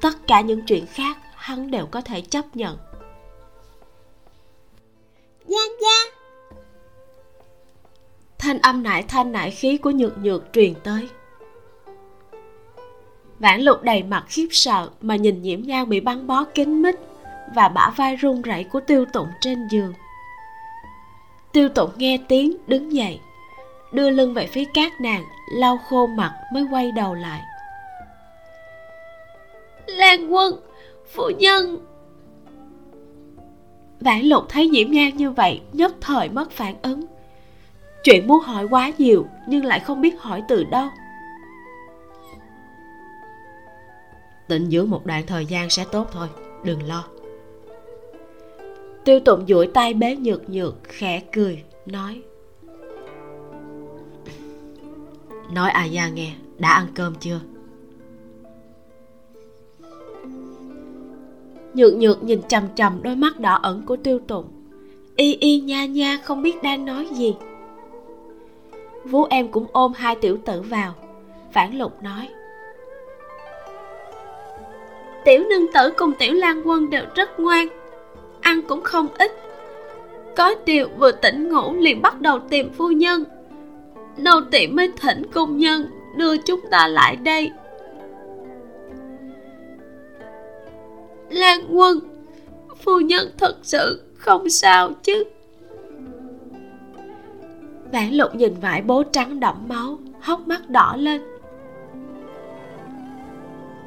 [0.00, 2.76] Tất cả những chuyện khác hắn đều có thể chấp nhận.
[8.44, 11.08] Thanh âm nại thanh nại khí của nhược nhược truyền tới.
[13.38, 16.94] Vãn lục đầy mặt khiếp sợ mà nhìn nhiễm nhan bị băng bó kín mít
[17.54, 19.92] và bả vai run rẩy của tiêu tụng trên giường.
[21.52, 23.20] Tiêu tụng nghe tiếng đứng dậy
[23.92, 27.40] đưa lưng về phía các nàng lau khô mặt mới quay đầu lại.
[29.86, 30.60] Lan quân
[31.14, 31.78] phu nhân.
[34.00, 37.06] Vãn lục thấy nhiễm nhan như vậy nhất thời mất phản ứng
[38.04, 40.88] chuyện muốn hỏi quá nhiều nhưng lại không biết hỏi từ đâu.
[44.48, 46.28] Tịnh dưỡng một đoạn thời gian sẽ tốt thôi
[46.64, 47.04] đừng lo.
[49.04, 52.22] Tiêu tụng duỗi tay bế nhược nhược khẽ cười nói.
[55.52, 57.40] Nói à gia nghe đã ăn cơm chưa?
[61.74, 64.44] Nhược nhược nhìn chằm chằm đôi mắt đỏ ẩn của tiêu tụng.
[65.16, 67.34] Y y nha nha không biết đang nói gì
[69.04, 70.94] vú em cũng ôm hai tiểu tử vào.
[71.52, 72.28] Phản lục nói,
[75.24, 77.68] tiểu nương tử cùng tiểu lan quân đều rất ngoan,
[78.40, 79.32] ăn cũng không ít.
[80.36, 83.24] Có điều vừa tỉnh ngủ liền bắt đầu tìm phu nhân.
[84.16, 85.86] Nô tỳ mới thỉnh công nhân
[86.16, 87.52] đưa chúng ta lại đây.
[91.30, 92.00] Lan quân,
[92.84, 95.24] phu nhân thật sự không sao chứ
[97.94, 101.22] vãn lục nhìn vải bố trắng đẫm máu, hốc mắt đỏ lên.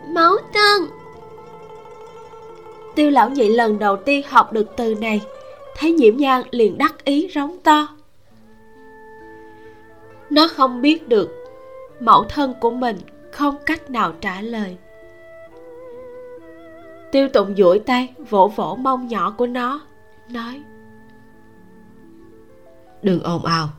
[0.09, 0.89] Máu tân!
[2.95, 5.21] Tiêu lão nhị lần đầu tiên học được từ này,
[5.75, 7.87] thấy nhiễm nhan liền đắc ý rống to.
[10.29, 11.29] Nó không biết được,
[11.99, 12.97] mẫu thân của mình
[13.31, 14.77] không cách nào trả lời.
[17.11, 19.81] Tiêu tụng duỗi tay, vỗ vỗ mông nhỏ của nó,
[20.29, 20.61] nói,
[23.01, 23.69] đừng ồn ào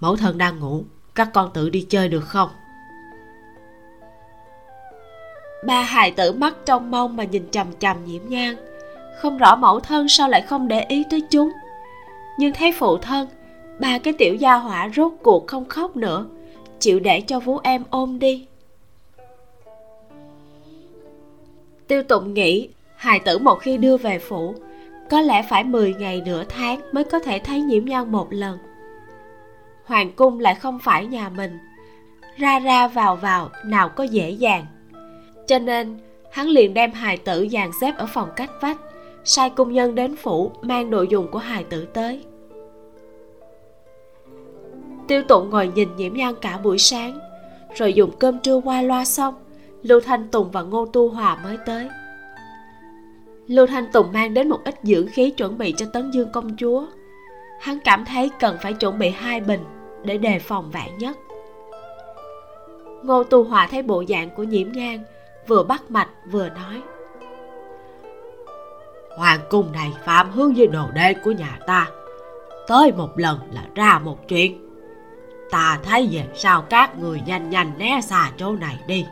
[0.00, 2.48] mẫu thân đang ngủ, các con tự đi chơi được không?
[5.66, 8.56] Ba hài tử mắt trong mông mà nhìn chằm chằm nhiễm nhang
[9.16, 11.50] không rõ mẫu thân sao lại không để ý tới chúng.
[12.38, 13.28] Nhưng thấy phụ thân
[13.78, 16.26] ba cái tiểu gia hỏa rốt cuộc không khóc nữa.
[16.80, 18.46] Chịu để cho vú em ôm đi.
[21.88, 24.54] Tiêu tụng nghĩ hài tử một khi đưa về phủ,
[25.10, 28.58] có lẽ phải 10 ngày nửa tháng mới có thể thấy nhiễm nhan một lần
[29.86, 31.58] hoàng cung lại không phải nhà mình.
[32.36, 34.66] Ra ra vào vào, nào có dễ dàng.
[35.46, 35.98] Cho nên,
[36.32, 38.78] hắn liền đem hài tử dàn xếp ở phòng cách vách.
[39.24, 42.24] Sai cung nhân đến phủ, mang đồ dùng của hài tử tới.
[45.08, 47.18] Tiêu tụng ngồi nhìn nhiễm nhan cả buổi sáng,
[47.74, 49.34] rồi dùng cơm trưa qua loa xong,
[49.82, 51.88] lưu thanh tùng và ngô tu hòa mới tới.
[53.46, 56.56] Lưu thanh tùng mang đến một ít dưỡng khí chuẩn bị cho tấn dương công
[56.56, 56.86] chúa.
[57.60, 59.60] Hắn cảm thấy cần phải chuẩn bị hai bình
[60.06, 61.16] để đề phòng vạn nhất.
[63.02, 65.04] Ngô tu hòa thấy bộ dạng của nhiễm nhan,
[65.46, 66.82] vừa bắt mạch vừa nói,
[69.16, 71.88] hoàng cung này phạm hướng với đồ đê của nhà ta,
[72.66, 74.62] tới một lần là ra một chuyện.
[75.50, 79.06] Ta thấy về sao các người nhanh nhanh né xa chỗ này đi.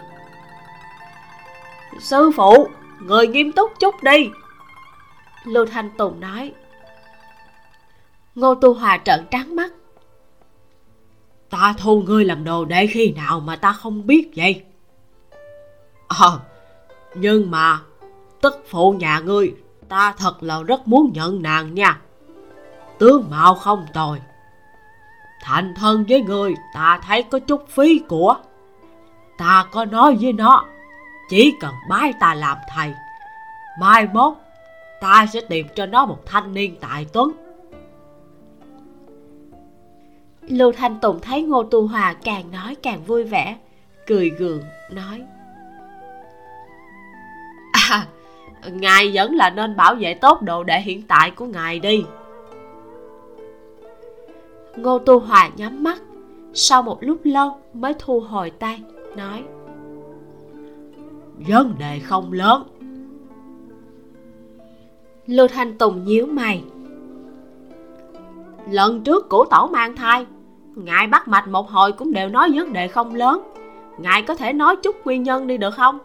[2.00, 2.68] Sư phụ,
[3.00, 4.30] người nghiêm túc chút đi.
[5.44, 6.52] Lưu thanh tùng nói.
[8.34, 9.70] Ngô tu hòa trợn trắng mắt
[11.54, 14.62] ta thu ngươi làm đồ để khi nào mà ta không biết vậy?
[16.08, 16.40] Ờ
[17.14, 17.80] nhưng mà
[18.40, 19.54] tức phụ nhà ngươi,
[19.88, 22.00] ta thật là rất muốn nhận nàng nha.
[22.98, 24.20] Tướng mạo không tồi.
[25.42, 28.36] Thành thân với người ta thấy có chút phí của.
[29.38, 30.64] Ta có nói với nó,
[31.30, 32.94] chỉ cần bái ta làm thầy,
[33.80, 34.34] mai mốt
[35.00, 37.43] ta sẽ tìm cho nó một thanh niên tài tuấn
[40.48, 43.56] lưu thanh tùng thấy ngô tu hòa càng nói càng vui vẻ
[44.06, 45.22] cười gượng nói.
[47.72, 48.06] À
[48.72, 52.04] ngài vẫn là nên bảo vệ tốt đồ đệ hiện tại của ngài đi.
[54.76, 56.02] Ngô tu hòa nhắm mắt
[56.54, 58.82] sau một lúc lâu mới thu hồi tay
[59.16, 59.42] nói.
[61.48, 62.62] Vấn đề không lớn.
[65.26, 66.64] Lưu thanh tùng nhíu mày.
[68.70, 70.26] Lần trước cổ tổ mang thai
[70.76, 73.42] ngài bắt mạch một hồi cũng đều nói vấn đề không lớn.
[73.98, 75.98] Ngài có thể nói chút nguyên nhân đi được không?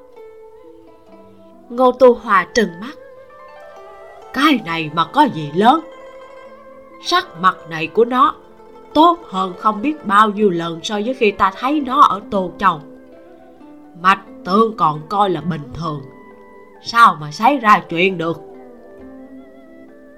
[1.70, 2.98] Ngô tu hòa trừng mắt.
[4.34, 5.82] Cái này mà có gì lớn?
[7.04, 8.36] Sắc mặt này của nó
[8.94, 12.52] tốt hơn không biết bao nhiêu lần so với khi ta thấy nó ở tô
[12.58, 12.82] châu.
[14.02, 16.02] Mạch tương còn coi là bình thường.
[16.84, 18.42] Sao mà xảy ra chuyện được?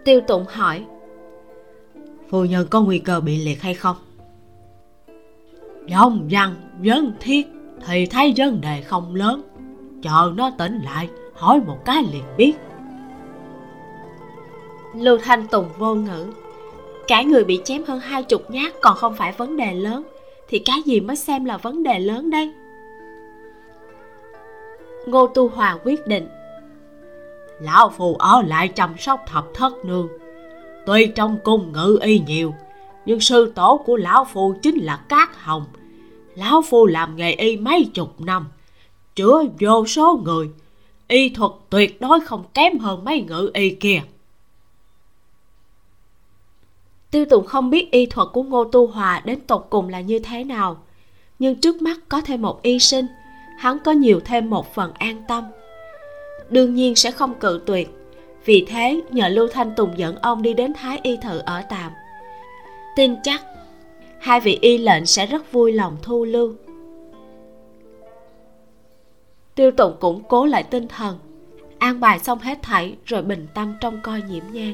[0.06, 0.86] Tiêu tụng hỏi.
[2.30, 3.96] Phu nhân có nguy cơ bị liệt hay không
[5.92, 7.48] dòng văn vấn thiết
[7.86, 9.42] thì thấy vấn đề không lớn.
[10.02, 12.54] Chờ nó tỉnh lại hỏi một cái liền biết.
[14.96, 16.34] Lưu thanh tùng vô ngữ.
[17.08, 20.04] Cả người bị chém hơn hai chục nhát còn không phải vấn đề lớn.
[20.48, 22.54] Thì cái gì mới xem là vấn đề lớn đây?
[25.06, 26.28] Ngô tu hòa quyết định.
[27.60, 30.08] Lão phù ở lại chăm sóc thập thất nương.
[30.86, 32.54] Tuy trong cung ngự y nhiều
[33.06, 35.66] nhưng sư tổ của lão phu chính là cát hồng
[36.42, 38.48] lão phu làm nghề y mấy chục năm,
[39.16, 40.50] chữa vô số người.
[41.08, 44.02] Y thuật tuyệt đối không kém hơn mấy ngự y kia.
[47.12, 50.20] Tiêu tùng không biết y thuật của ngô tu hòa đến tột cùng là như
[50.20, 50.84] thế nào,
[51.40, 53.06] nhưng trước mắt có thêm một y sinh,
[53.58, 55.44] hắn có nhiều thêm một phần an tâm.
[56.50, 57.90] Đương nhiên sẽ không cự tuyệt,
[58.46, 61.92] vì thế nhờ lưu thanh tùng dẫn ông đi đến thái y thự ở tạm
[62.96, 63.42] tin chắc
[64.22, 66.54] hai vị y lệnh sẽ rất vui lòng thu lưu.
[69.56, 71.20] Tiêu tụng cũng cố lại tinh thần,
[71.80, 74.74] an bài xong hết thảy rồi bình tâm trông coi nhiễm nhang.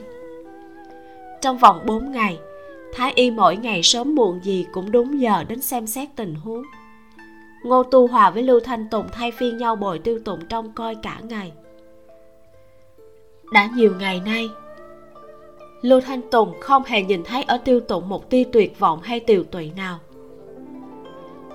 [1.42, 2.40] Trong vòng 4 ngày,
[2.94, 6.64] thái y mỗi ngày sớm muộn gì cũng đúng giờ đến xem xét tình huống.
[7.64, 10.96] Ngô tu hòa với lưu thanh tùng thay phiên nhau bồi tiêu tụng trông coi
[10.96, 11.52] cả ngày.
[13.54, 14.50] Đã nhiều ngày nay
[15.82, 19.20] lưu thanh tùng không hề nhìn thấy ở tiêu tụng một tia tuyệt vọng hay
[19.20, 20.00] tiều tụy nào.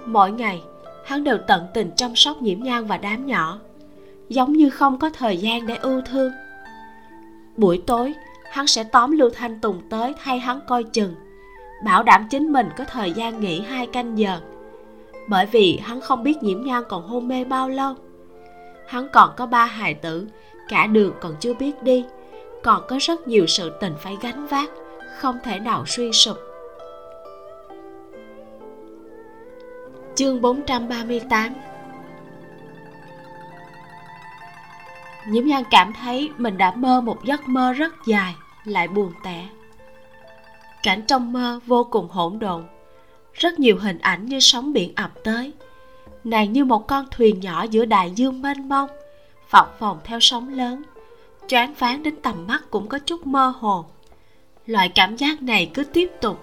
[0.07, 0.63] Mỗi ngày,
[1.05, 3.59] hắn đều tận tình chăm sóc nhiễm nhan và đám nhỏ,
[4.29, 6.33] giống như không có thời gian để ưu thương.
[7.57, 8.15] Buổi tối,
[8.51, 11.15] hắn sẽ tóm lưu thanh tùng tới thay hắn coi chừng,
[11.85, 14.41] bảo đảm chính mình có thời gian nghỉ hai canh giờ.
[15.29, 17.95] Bởi vì hắn không biết nhiễm nhan còn hôn mê bao lâu.
[18.87, 20.29] Hắn còn có ba hài tử,
[20.69, 22.05] cả đường còn chưa biết đi
[22.63, 24.71] còn có rất nhiều sự tình phải gánh vác,
[25.19, 26.39] không thể nào suy sụp.
[30.15, 31.55] Chương 438
[35.29, 39.49] Nhiễm nhan cảm thấy mình đã mơ một giấc mơ rất dài, Lại buồn tẻ.
[40.83, 42.65] Cảnh trong mơ vô cùng hỗn độn,
[43.33, 45.53] Rất nhiều hình ảnh như sóng biển ập tới,
[46.25, 48.91] Nàng như một con thuyền nhỏ giữa đại dương mênh mông,
[49.49, 50.83] Phập phồng theo sóng lớn.
[51.49, 53.85] Choáng váng đến tầm mắt cũng có chút mơ hồ.
[54.67, 56.39] Loại cảm giác này cứ tiếp tục.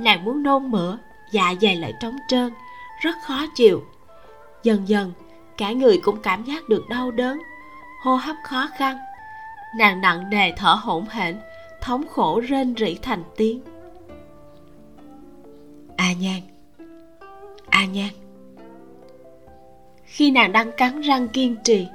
[0.00, 0.98] Nàng muốn nôn mửa
[1.32, 2.52] Dạ dày lại trống trơn,
[3.02, 3.84] rất khó chịu.
[4.62, 5.12] Dần dần,
[5.56, 7.38] cả người cũng cảm giác được đau đớn,
[8.02, 8.96] hô hấp khó khăn.
[9.76, 11.38] Nàng nặng nề thở hổn hển,
[11.80, 13.62] thống khổ rên rỉ thành tiếng.
[15.96, 16.40] A nhan
[17.70, 18.10] a nhan.
[20.04, 21.86] Khi nàng đang cắn răng kiên trì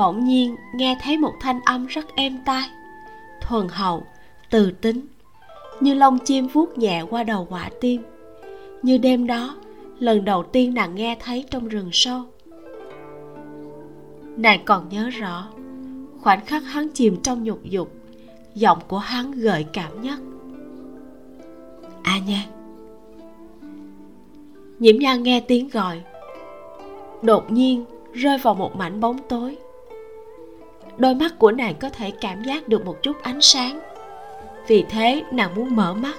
[0.00, 2.68] bỗng nhiên nghe thấy một thanh âm rất êm tai.
[3.40, 4.06] Thuần hậu,
[4.50, 5.06] từ tính.
[5.80, 8.02] Như lông chim vuốt nhẹ qua đầu quả tim.
[8.82, 9.56] Như đêm đó,
[9.98, 12.22] lần đầu tiên nàng nghe thấy trong rừng sâu.
[14.36, 15.48] Nàng còn nhớ rõ,
[16.20, 17.92] khoảnh khắc hắn chìm trong nhục dục,
[18.54, 20.18] giọng của hắn gợi cảm nhất.
[22.02, 22.48] A à nhan
[24.78, 26.00] nhiễm nhan nghe tiếng gọi.
[27.22, 29.56] Đột nhiên rơi vào một mảnh bóng tối
[30.96, 33.80] đôi mắt của nàng có thể cảm giác được một chút ánh sáng.
[34.66, 36.14] Vì thế, nàng muốn mở mắt.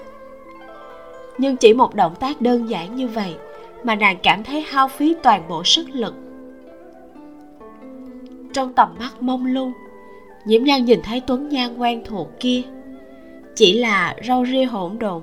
[1.37, 3.35] Nhưng chỉ một động tác đơn giản như vậy
[3.83, 6.15] mà nàng cảm thấy hao phí toàn bộ sức lực.
[8.53, 9.73] Trong tầm mắt mông lung
[10.45, 12.61] nhiễm nhan nhìn thấy tuấn nhan quen thuộc kia.
[13.55, 15.21] Chỉ là râu ria hỗn độn,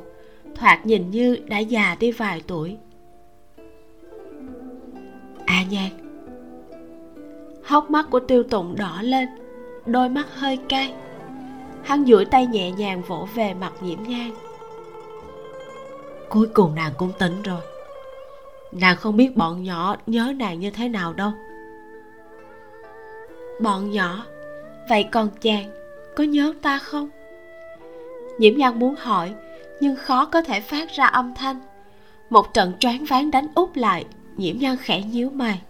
[0.55, 2.77] thoạt nhìn như đã già đi vài tuổi.
[5.45, 6.08] À nhan
[7.69, 9.29] hốc mắt của tiêu tụng đỏ lên
[9.87, 10.95] đôi mắt hơi cay.
[11.83, 14.31] Hắn duỗi tay nhẹ nhàng vỗ về mặt nhiễm nhan.
[16.29, 17.61] Cuối cùng nàng cũng tỉnh rồi.
[18.73, 21.33] Nàng không biết bọn nhỏ nhớ nàng như thế nào đâu.
[23.61, 24.25] Bọn nhỏ
[24.89, 25.71] vậy còn chàng
[26.17, 27.09] có nhớ ta không?
[28.39, 29.35] Nhiễm nhan muốn hỏi
[29.81, 31.61] nhưng khó có thể phát ra âm thanh.
[32.31, 34.05] Một trận choáng váng đánh úp lại
[34.37, 35.63] nhiễm nhan khẽ nhíu mày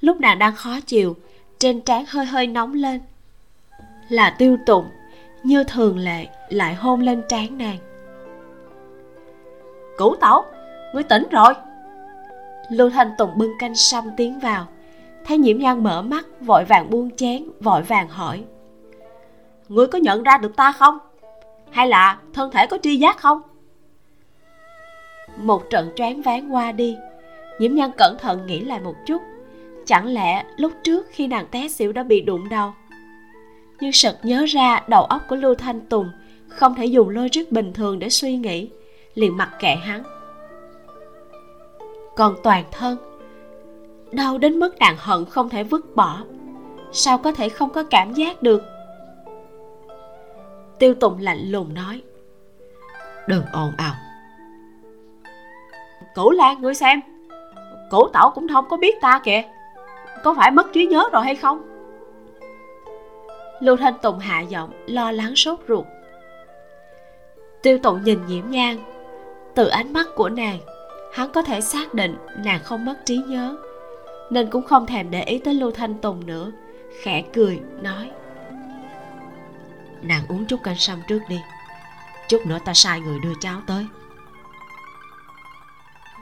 [0.00, 1.16] lúc nàng đang khó chịu,
[1.58, 3.00] trên trán hơi hơi nóng lên.
[4.08, 4.88] Là tiêu tụng
[5.42, 7.78] như thường lệ lại hôn lên trán nàng.
[9.98, 10.44] Cửu tẩu,
[10.94, 11.54] ngươi tỉnh rồi.
[12.70, 14.66] Lưu thanh tùng bưng canh sâm tiến vào,
[15.24, 18.44] thấy nhiễm nhan mở mắt, vội vàng buông chén, vội vàng hỏi.
[19.68, 20.98] Ngươi có nhận ra được ta không?
[21.70, 23.42] Hay là thân thể có tri giác không?
[25.36, 26.96] Một trận choáng váng qua đi,
[27.58, 29.22] nhiễm nhan cẩn thận nghĩ lại một chút
[29.86, 32.72] chẳng lẽ lúc trước khi nàng té xỉu đã bị đụng đầu
[33.80, 36.10] nhưng sực nhớ ra đầu óc của lưu thanh tùng
[36.48, 38.70] không thể dùng logic bình thường để suy nghĩ
[39.14, 40.02] liền mặc kệ hắn.
[42.16, 42.98] Còn toàn thân
[44.12, 46.20] đau đến mức nàng hận không thể vứt bỏ.
[46.92, 48.62] Sao có thể không có cảm giác được?
[50.78, 52.02] Tiêu tùng lạnh lùng nói.
[53.28, 53.94] Đừng ồn ào.
[56.14, 57.00] Cửu lan ngươi xem.
[57.90, 59.42] Cửu tẩu cũng không có biết ta kìa
[60.26, 61.62] có phải mất trí nhớ rồi hay không?
[63.60, 65.86] Lưu thanh tùng hạ giọng, lo lắng sốt ruột.
[67.62, 68.78] Tiêu tụng nhìn nhiễm nhang
[69.54, 70.58] từ ánh mắt của nàng,
[71.12, 73.56] hắn có thể xác định nàng không mất trí nhớ,
[74.30, 76.52] nên cũng không thèm để ý tới lưu thanh tùng nữa,
[77.02, 78.10] khẽ cười, nói.
[80.02, 81.40] Nàng uống chút canh sâm trước đi,
[82.28, 83.86] chút nữa ta sai người đưa cháo tới.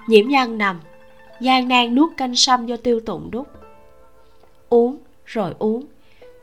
[0.09, 0.81] Nhiễm nhan nằm,
[1.41, 3.47] gian nan nuốt canh sâm do tiêu tụng đút
[4.69, 5.85] uống, rồi uống.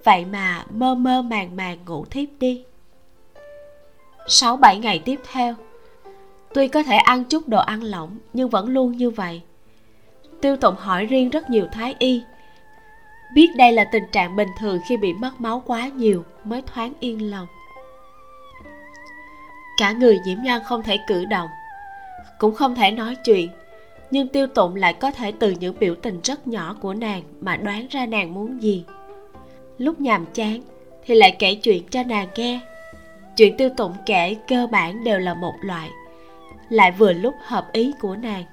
[0.04, 2.64] Vậy mà mơ mơ màng màng ngủ thiếp đi.
[4.28, 5.56] Sáu bảy ngày tiếp theo,
[6.54, 9.42] tuy có thể ăn chút đồ ăn lỏng, nhưng vẫn luôn như vậy.
[10.42, 12.22] Tiêu tụng hỏi riêng rất nhiều thái y.
[13.34, 16.94] Biết đây là tình trạng bình thường khi bị mất máu quá nhiều mới thoáng
[17.00, 17.48] yên lòng.
[19.78, 21.50] Cả người nhiễm nhan không thể cử động,
[22.40, 23.50] cũng không thể nói chuyện
[24.12, 27.58] nhưng tiêu tụng lại có thể từ những biểu tình rất nhỏ của nàng mà
[27.58, 28.84] đoán ra nàng muốn gì.
[29.78, 30.62] Lúc nhàm chán
[31.06, 32.60] thì lại kể chuyện cho nàng nghe.
[33.38, 35.90] Chuyện tiêu tụng kể cơ bản đều là một loại,
[36.70, 38.44] lại vừa lúc hợp ý của nàng.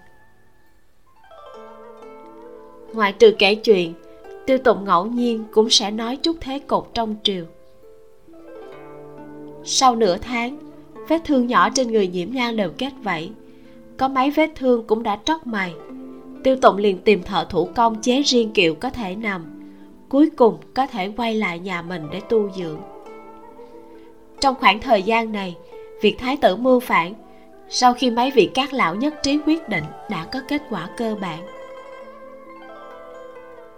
[2.92, 3.94] Ngoại trừ kể chuyện,
[4.46, 7.44] tiêu tụng ngẫu nhiên cũng sẽ nói chút thế cục trong triều.
[9.64, 10.58] Sau nửa tháng,
[11.08, 13.30] vết thương nhỏ trên người nhiễm nhan đều kết vảy
[13.98, 15.74] có mấy vết thương cũng đã tróc mày
[16.42, 19.44] tiêu tụng liền tìm thợ thủ công chế riêng kiệu có thể nằm,
[20.08, 22.80] cuối cùng có thể quay lại nhà mình để tu dưỡng.
[24.40, 25.56] Trong khoảng thời gian này,
[26.00, 27.14] việc thái tử mưu phản,
[27.68, 31.16] sau khi mấy vị các lão nhất trí quyết định đã có kết quả cơ
[31.20, 31.38] bản.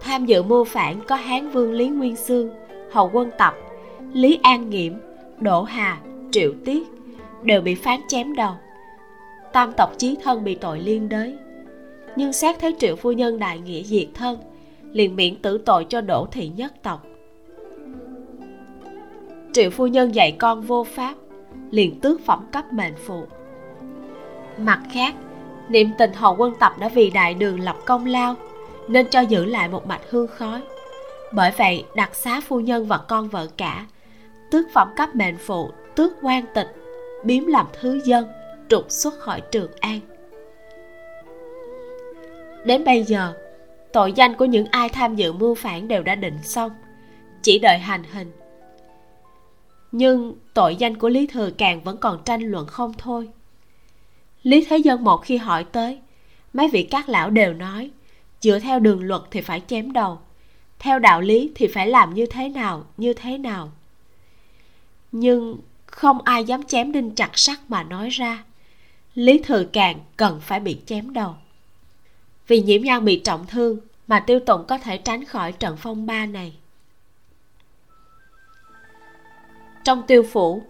[0.00, 2.50] Tham dự mưu phản có hán vương lý nguyên sương,
[2.92, 3.54] hầu quân tập,
[4.12, 4.92] lý an nghiễm,
[5.38, 5.98] đỗ hà,
[6.30, 6.82] triệu tiết
[7.42, 8.52] đều bị phán chém đầu
[9.52, 11.36] tam tộc chí thân bị tội liên đới.
[12.16, 14.38] Nhưng xét thấy triệu phu nhân đại nghĩa diệt thân,
[14.92, 17.06] liền miễn tử tội cho đỗ thị nhất tộc.
[19.52, 21.14] Triệu phu nhân dạy con vô pháp,
[21.70, 23.24] liền tước phẩm cấp mệnh phụ.
[24.58, 25.14] Mặt khác,
[25.68, 28.34] niệm tình hầu quân tập đã vì đại đường lập công lao,
[28.88, 30.60] nên cho giữ lại một mạch hương khói.
[31.32, 33.86] Bởi vậy, đặc xá phu nhân và con vợ cả,
[34.50, 36.68] tước phẩm cấp mệnh phụ, tước quan tịch,
[37.24, 38.24] biếm làm thứ dân
[38.70, 40.00] trục xuất khỏi trường an.
[42.64, 43.34] Đến bây giờ,
[43.92, 46.72] tội danh của những ai tham dự mưu phản đều đã định xong,
[47.42, 48.32] chỉ đợi hành hình.
[49.92, 53.28] Nhưng tội danh của lý thừa càng vẫn còn tranh luận không thôi.
[54.42, 55.98] Lý thế dân một khi hỏi tới,
[56.52, 57.90] mấy vị các lão đều nói,
[58.40, 60.18] dựa theo đường luật thì phải chém đầu,
[60.78, 63.72] theo đạo lý thì phải làm như thế nào, như thế nào.
[65.12, 65.56] Nhưng
[65.86, 68.44] không ai dám chém đinh chặt sắt mà nói ra
[69.20, 71.34] lý thừa càng cần phải bị chém đầu.
[72.46, 76.06] Vì nhiễm nhan bị trọng thương mà tiêu tụng có thể tránh khỏi trận phong
[76.06, 76.56] ba này.
[79.84, 80.62] Trong tiêu phủ,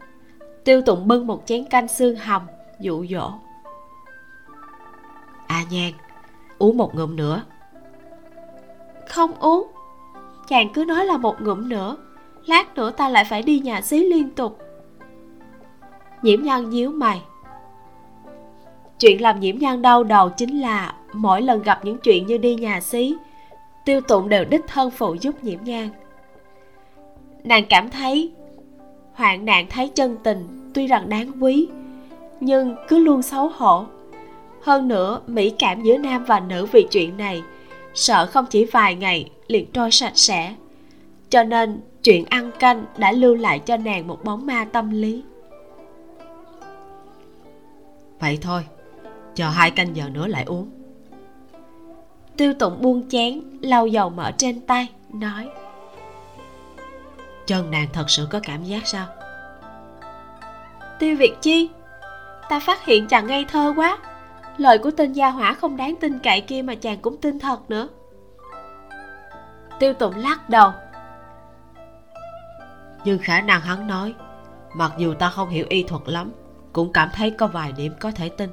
[0.65, 2.43] tiêu tụng bưng một chén canh xương hầm,
[2.81, 3.33] dụ dỗ.
[5.47, 5.93] A à nhan
[6.59, 7.43] uống một ngụm nữa.
[9.09, 9.73] Không uống.
[10.49, 11.97] Chàng cứ nói là một ngụm nữa,
[12.47, 14.59] lát nữa ta lại phải đi nhà xí liên tục.
[16.23, 17.23] Nhiễm nhan nhíu mày
[19.01, 22.55] chuyện làm nhiễm nhan đau đầu chính là mỗi lần gặp những chuyện như đi
[22.55, 23.15] nhà xí,
[23.85, 25.89] tiêu tụng đều đích thân phụ giúp nhiễm nhan
[27.45, 28.33] nàng cảm thấy
[29.13, 31.69] hoạn nạn thấy chân tình tuy rằng đáng quý,
[32.41, 33.85] nhưng cứ luôn xấu hổ.
[34.63, 37.43] Hơn nữa, mỹ cảm giữa nam và nữ vì chuyện này,
[37.95, 40.55] sợ không chỉ vài ngày liền trôi sạch sẽ.
[41.31, 45.23] Cho nên chuyện ăn canh đã lưu lại cho nàng một bóng ma tâm lý.
[48.21, 48.63] Vậy thôi
[49.35, 50.71] chờ hai canh giờ nữa lại uống.
[52.37, 55.49] Tiêu tụng buông chén, lau dầu mỡ trên tay, nói,
[57.47, 59.07] chân nàng thật sự có cảm giác sao?
[60.99, 61.71] Tiêu việt chi,
[62.49, 63.99] ta phát hiện chàng ngây thơ quá.
[64.57, 67.71] Lời của tên gia hỏa không đáng tin cậy kia mà chàng cũng tin thật
[67.71, 67.89] nữa.
[69.79, 70.73] Tiêu tụng lắc đầu.
[73.05, 74.15] Nhưng khả năng hắn nói,
[74.75, 76.33] mặc dù ta không hiểu y thuật lắm,
[76.73, 78.51] cũng cảm thấy có vài điểm có thể tin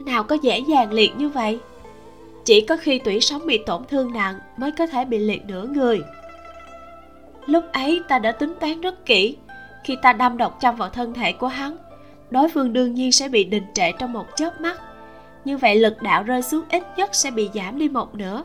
[0.00, 1.58] nào có dễ dàng liệt như vậy?
[2.44, 5.66] Chỉ có khi tủy sống bị tổn thương nặng mới có thể bị liệt nửa
[5.66, 6.00] người.
[7.46, 9.36] Lúc ấy ta đã tính toán rất kỹ.
[9.84, 11.76] Khi ta đâm độc châm vào thân thể của hắn,
[12.30, 14.80] đối phương đương nhiên sẽ bị đình trệ trong một chớp mắt.
[15.44, 18.42] Như vậy lực đạo rơi xuống ít nhất sẽ bị giảm đi một nửa.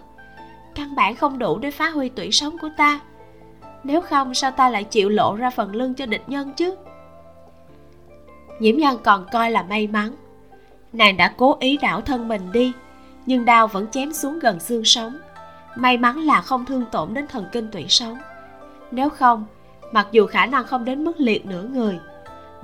[0.75, 2.99] Căn bản không đủ để phá hủy tủy sống của ta.
[3.83, 6.75] Nếu không, sao ta lại chịu lộ ra phần lưng cho địch nhân chứ?
[8.59, 10.15] Nhiễm nhân còn coi là may mắn
[10.97, 12.73] nàng đã cố ý đảo thân mình đi,
[13.25, 15.17] nhưng đao vẫn chém xuống gần xương sống.
[15.75, 18.17] May mắn là không thương tổn đến thần kinh tủy sống.
[18.91, 19.45] Nếu không,
[19.91, 21.99] mặc dù khả năng không đến mức liệt nửa người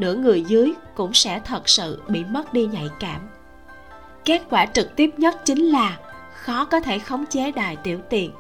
[0.01, 3.21] nửa người dưới cũng sẽ thật sự bị mất đi nhạy cảm.
[4.25, 5.97] Kết quả trực tiếp nhất chính là
[6.33, 8.31] khó có thể khống chế đài tiểu tiện.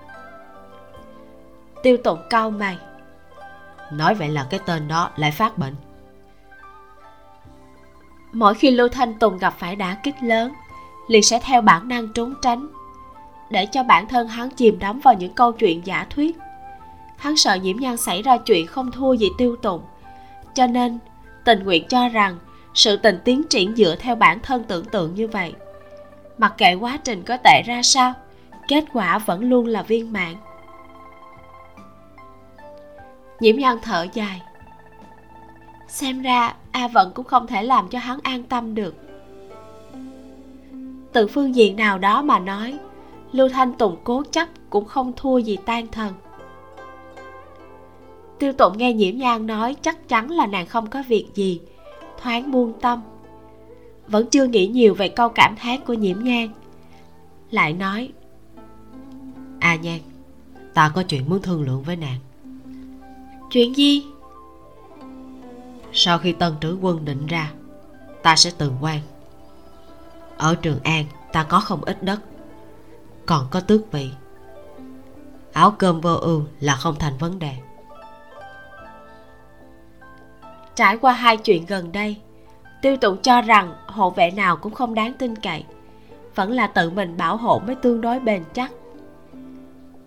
[1.83, 2.77] tiêu tụng cau mày.
[3.91, 5.75] Nói vậy là cái tên đó lại phát bệnh
[8.31, 10.53] mỗi khi lưu thanh tùng gặp phải đả kích lớn,
[11.07, 12.67] liền sẽ theo bản năng trốn tránh,
[13.49, 16.37] để cho bản thân hắn chìm đắm vào những câu chuyện giả thuyết.
[17.17, 19.81] Hắn sợ nhiễm nhan xảy ra chuyện không thua gì tiêu tụng
[20.53, 20.99] cho nên
[21.43, 22.37] tình nguyện cho rằng
[22.73, 25.53] sự tình tiến triển dựa theo bản thân tưởng tượng như vậy.
[26.37, 28.13] Mặc kệ quá trình có tệ ra sao,
[28.67, 30.35] kết quả vẫn luôn là viên mãn.
[33.39, 34.41] Nhiễm nhan thở dài.
[35.87, 38.95] Xem ra a vận cũng không thể làm cho hắn an tâm được.
[41.13, 42.79] Từ phương diện nào đó mà nói
[43.31, 46.13] lưu thanh tùng cố chấp cũng không thua gì tan thần.
[48.39, 51.61] Tiêu tụng nghe nhiễm nhan nói chắc chắn là nàng không có việc gì
[52.21, 53.01] thoáng buông tâm.
[54.07, 56.47] Vẫn chưa nghĩ nhiều về câu cảm thán của nhiễm nhan.
[57.51, 58.09] Lại nói
[59.59, 59.99] à nhan
[60.73, 62.19] ta có chuyện muốn thương lượng với nàng.
[63.51, 64.03] Chuyện gì
[65.93, 67.51] sau khi tân trữ quân định ra,
[68.23, 68.99] ta sẽ từ quan.
[70.37, 72.19] Ở trường an, ta có không ít đất,
[73.25, 74.11] còn có tước vị.
[75.53, 77.53] Áo cơm vô ưu là không thành vấn đề.
[80.75, 82.17] Trải qua hai chuyện gần đây,
[82.81, 85.63] tiêu tụng cho rằng hộ vệ nào cũng không đáng tin cậy,
[86.35, 88.71] vẫn là tự mình bảo hộ mới tương đối bền chắc.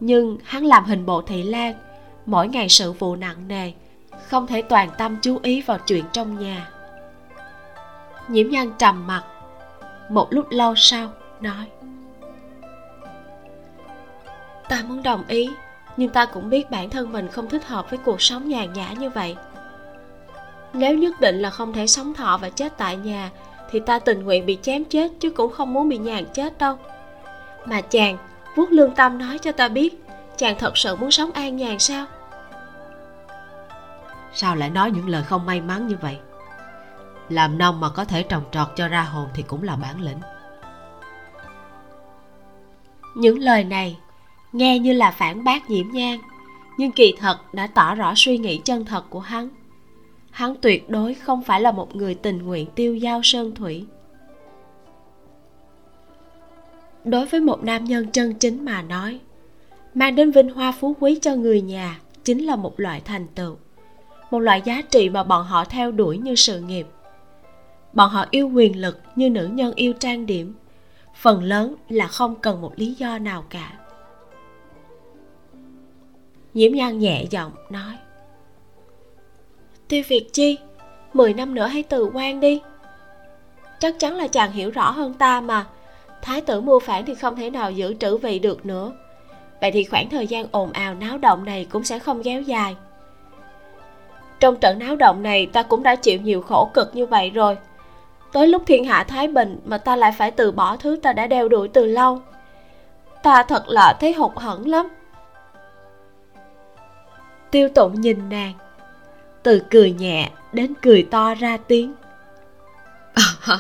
[0.01, 1.74] Nhưng hắn làm hình bộ thị lan,
[2.26, 3.72] mỗi ngày sự vụ nặng nề
[4.29, 6.69] không thể toàn tâm chú ý vào chuyện trong nhà.
[8.29, 9.23] Nhiễm nhan trầm mặt.
[10.09, 11.09] Một lúc lâu sau,
[11.41, 11.67] nói.
[14.69, 15.51] Ta muốn đồng ý,
[15.97, 18.93] nhưng ta cũng biết bản thân mình không thích hợp với cuộc sống nhàn nhã
[18.93, 19.37] như vậy.
[20.73, 23.31] Nếu nhất định là không thể sống thọ và chết tại nhà,
[23.71, 26.79] thì ta tình nguyện bị chém chết chứ cũng không muốn bị nhàn chết đâu.
[27.65, 28.19] Mà chàng
[28.57, 30.03] vuốt lương tâm nói cho ta biết,
[30.37, 32.07] chàng thật sự muốn sống an nhàn sao?
[34.35, 36.18] Sao lại nói những lời không may mắn như vậy?
[37.28, 40.20] Làm nông mà có thể trồng trọt cho ra hồn thì cũng là bản lĩnh.
[43.16, 43.99] Những lời này
[44.53, 46.18] nghe như là phản bác nhiễm nhang
[46.78, 49.49] nhưng kỳ thật đã tỏ rõ suy nghĩ chân thật của hắn.
[50.30, 53.87] Hắn tuyệt đối không phải là một người tình nguyện tiêu giao sơn thủy.
[57.05, 59.20] Đối với một nam nhân chân chính mà nói,
[59.95, 63.57] mang đến vinh hoa phú quý cho người nhà chính là một loại thành tựu
[64.35, 66.87] một loại giá trị mà bọn họ theo đuổi như sự nghiệp.
[67.93, 70.55] Bọn họ yêu quyền lực như nữ nhân yêu trang điểm.
[71.14, 73.72] Phần lớn là không cần một lý do nào cả.
[76.55, 77.99] Nhiễm nhan nhẹ giọng nói,
[79.89, 80.59] tiêu việt chi,
[81.12, 82.61] mười năm nữa hãy từ quan đi.
[83.78, 85.66] Chắc chắn là chàng hiểu rõ hơn ta mà.
[86.22, 88.93] Thái tử mua phản thì không thể nào giữ trữ vị được nữa.
[89.61, 92.76] Vậy thì khoảng thời gian ồn ào náo động này cũng sẽ không kéo dài
[94.45, 97.59] trong trận náo động này ta cũng đã chịu nhiều khổ cực như vậy rồi.
[98.32, 101.26] Tới lúc thiên hạ thái bình mà ta lại phải từ bỏ thứ ta đã
[101.26, 102.20] đeo đuổi từ lâu.
[103.22, 104.88] Ta thật là thấy hụt hẫng lắm.
[107.51, 108.53] Tiêu tụng nhìn nàng.
[109.42, 111.95] Từ cười nhẹ đến cười to ra tiếng.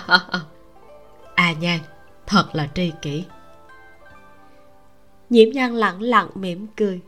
[1.34, 1.78] À nhan
[2.26, 3.24] thật là tri kỷ.
[5.30, 7.00] Nhiễm nhan lặng lặng mỉm cười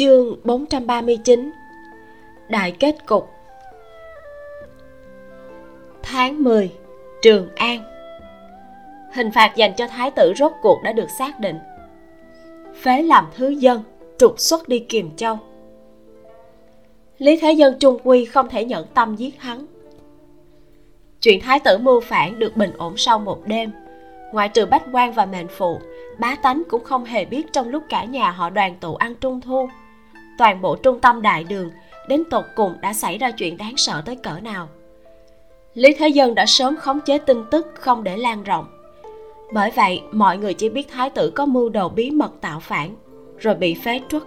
[0.00, 1.50] Chương 439
[2.48, 3.30] Đại kết cục.
[6.02, 6.72] Tháng 10
[7.22, 7.82] Trường An.
[9.14, 11.58] Hình phạt dành cho thái tử rốt cuộc đã được xác định.
[12.82, 13.82] Phế làm thứ dân,
[14.18, 15.38] Trục xuất đi Kiềm Châu.
[17.18, 19.66] Lý Thế Dân Trung Quy không thể nhẫn tâm giết hắn.
[21.20, 23.70] Chuyện thái tử mưu phản được bình ổn sau một đêm.
[24.32, 25.78] Ngoại trừ bách quan và mệnh phụ,
[26.18, 29.40] bá tánh cũng không hề biết trong lúc cả nhà họ đoàn tụ ăn trung
[29.40, 29.68] thu
[30.40, 31.70] toàn bộ trung tâm đại đường,
[32.08, 34.68] đến tột cùng đã xảy ra chuyện đáng sợ tới cỡ nào.
[35.74, 38.66] Lý thế dân đã sớm khống chế tin tức không để lan rộng.
[39.52, 42.96] Bởi vậy, mọi người chỉ biết thái tử có mưu đồ bí mật tạo phản,
[43.38, 44.22] rồi bị phế truất.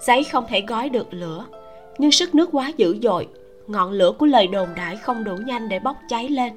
[0.00, 1.44] Giấy không thể gói được lửa,
[1.98, 3.28] nhưng sức nước quá dữ dội,
[3.66, 6.52] ngọn lửa của lời đồn đại không đủ nhanh để bốc cháy lên.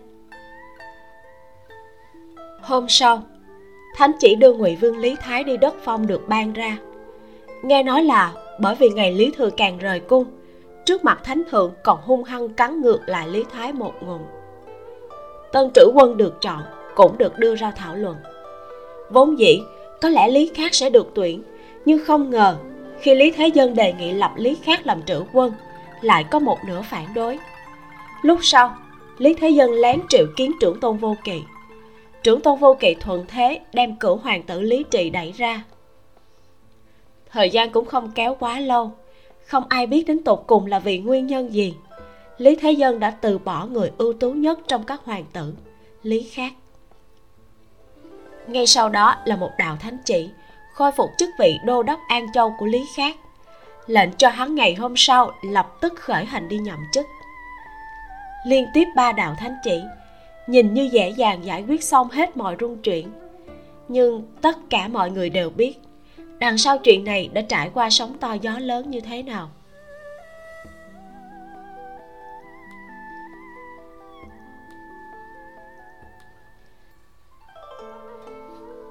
[2.61, 3.24] Hôm sau,
[3.95, 6.78] thánh chỉ đưa ngụy vương lý thái đi đất phong được ban ra
[7.64, 10.26] nghe nói là bởi vì ngày lý thừa càng rời cung,
[10.86, 14.22] trước mặt thánh thượng còn hung hăng cắn ngược lại lý thái một ngụm.
[15.51, 16.61] Tân trữ quân được chọn
[16.95, 18.16] cũng được đưa ra thảo luận.
[19.09, 19.61] Vốn dĩ,
[20.01, 21.43] có lẽ lý khác sẽ được tuyển,
[21.86, 22.55] nhưng không ngờ
[22.99, 25.53] khi lý thế dân đề nghị lập lý khác làm trữ quân,
[26.01, 27.39] lại có một nửa phản đối.
[28.22, 28.76] Lúc sau,
[29.18, 31.41] lý thế dân lén triệu kiến trưởng tôn vô kỵ.
[32.24, 35.64] Trưởng tôn vô kỵ thuận thế đem cửu hoàng tử lý trị đẩy ra
[37.34, 38.91] thời gian cũng không kéo quá lâu.
[39.45, 41.75] Không ai biết đến tột cùng là vì nguyên nhân gì.
[42.38, 45.53] Lý thế dân đã từ bỏ người ưu tú nhất trong các hoàng tử.
[46.03, 46.53] Lý khác.
[48.47, 50.29] Ngay sau đó là một đạo thánh chỉ,
[50.73, 53.15] khôi phục chức vị đô đốc an châu của lý khác.
[53.88, 57.05] Lệnh cho hắn ngày hôm sau lập tức khởi hành đi nhậm chức.
[58.45, 59.81] Liên tiếp ba đạo thánh chỉ,
[60.47, 63.11] nhìn như dễ dàng giải quyết xong hết mọi rung chuyển.
[63.88, 65.79] Nhưng tất cả mọi người đều biết
[66.43, 69.49] đằng sau chuyện này đã trải qua sóng to gió lớn như thế nào?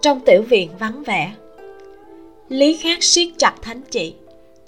[0.03, 1.33] Trong tiểu viện vắng vẻ,
[2.49, 4.15] lý khát siết chặt thánh chỉ,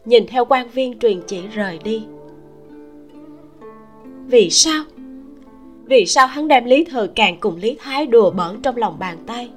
[0.05, 2.07] nhìn theo quan viên truyền chỉ rời đi.
[4.27, 4.85] Vì sao?
[5.85, 9.19] Vì sao hắn đem lý thừa càng cùng lý thái đùa bỡn trong lòng bàn
[9.27, 9.51] tay,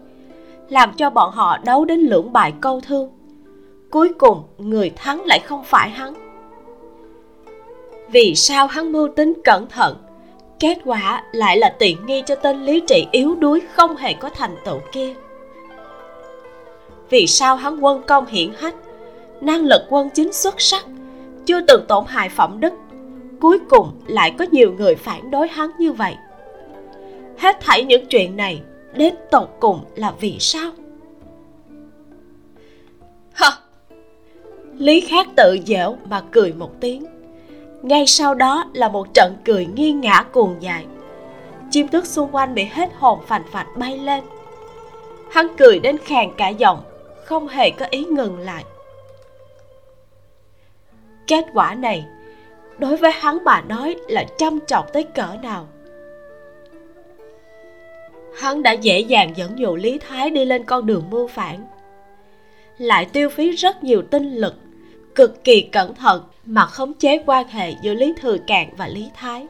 [0.70, 3.17] làm cho bọn họ đấu đến lưỡng bại câu thương?
[3.92, 6.14] Cuối cùng, người thắng lại không phải hắn.
[8.12, 9.98] Vì sao hắn mưu tính cẩn thận,
[10.60, 14.30] kết quả lại là tiện nghi cho tên lý trị yếu đuối không hề có
[14.30, 15.14] thành tựu kia.
[17.10, 18.76] Vì sao hắn quân công hiển hách,
[19.42, 20.86] năng lực quân chính xuất sắc,
[21.46, 22.74] chưa từng tổn hại phẩm đức,
[23.42, 26.16] cuối cùng lại có nhiều người phản đối hắn như vậy?
[27.38, 28.62] Hết thảy những chuyện này
[28.94, 30.72] đến tột cùng là vì sao?
[33.34, 33.52] Hả
[34.78, 37.06] lý khác tự dẻo mà cười một tiếng.
[37.82, 40.86] Ngay sau đó là một trận cười nghiêng ngã cuồng dài
[41.72, 44.24] chim tước xung quanh bị hết hồn phành phạch bay lên.
[45.32, 46.82] Hắn cười đến khàn cả giọng,
[47.26, 48.64] không hề có ý ngừng lại.
[51.28, 52.06] Kết quả này,
[52.78, 55.68] đối với hắn bà nói là trăm trọng tới cỡ nào.
[58.40, 61.68] Hắn đã dễ dàng dẫn dụ lý thái đi lên con đường mưu phản.
[62.78, 64.56] Lại tiêu phí rất nhiều tinh lực
[65.18, 69.10] cực kỳ cẩn thận mà khống chế quan hệ giữa lý thừa cạn và lý
[69.16, 69.48] thái.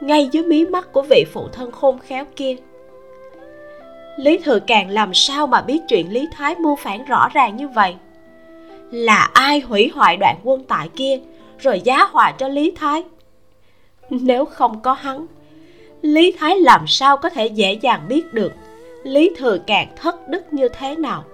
[0.00, 2.56] Ngay dưới mí mắt của vị phụ thân khôn khéo kia.
[4.16, 7.68] Lý thừa Cạn làm sao mà biết chuyện lý thái mưu phản rõ ràng như
[7.68, 7.94] vậy?
[8.90, 11.20] Là ai hủy hoại đoạn quân tại kia,
[11.58, 13.04] rồi giá họa cho lý thái?
[14.10, 15.26] Nếu không có hắn,
[16.02, 18.52] lý thái làm sao có thể dễ dàng biết được
[19.04, 21.24] lý thừa Cạn thất đức như thế nào?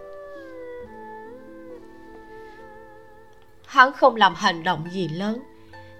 [3.68, 5.38] Hắn không làm hành động gì lớn,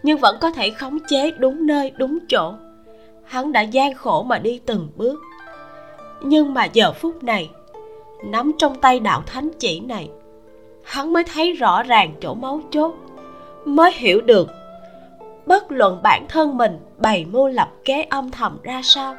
[0.03, 2.55] nhưng vẫn có thể khống chế đúng nơi, đúng chỗ.
[3.25, 5.21] Hắn đã gian khổ mà đi từng bước.
[6.23, 7.51] Nhưng mà giờ phút này,
[8.25, 10.11] nắm trong tay đạo thánh chỉ này,
[10.85, 12.95] hắn mới thấy rõ ràng chỗ máu chốt,
[13.65, 14.49] mới hiểu được
[15.47, 19.17] bất luận bản thân mình bày mưu lập kế âm thầm ra sao,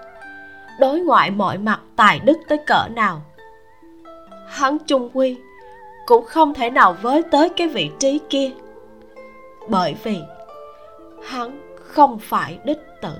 [0.80, 3.22] đối ngoại mọi mặt tài đức tới cỡ nào.
[4.48, 5.38] Hắn chung quy
[6.10, 8.52] cũng không thể nào với tới cái vị trí kia.
[9.68, 10.18] Bởi vì
[11.24, 13.14] hắn không phải đích tử.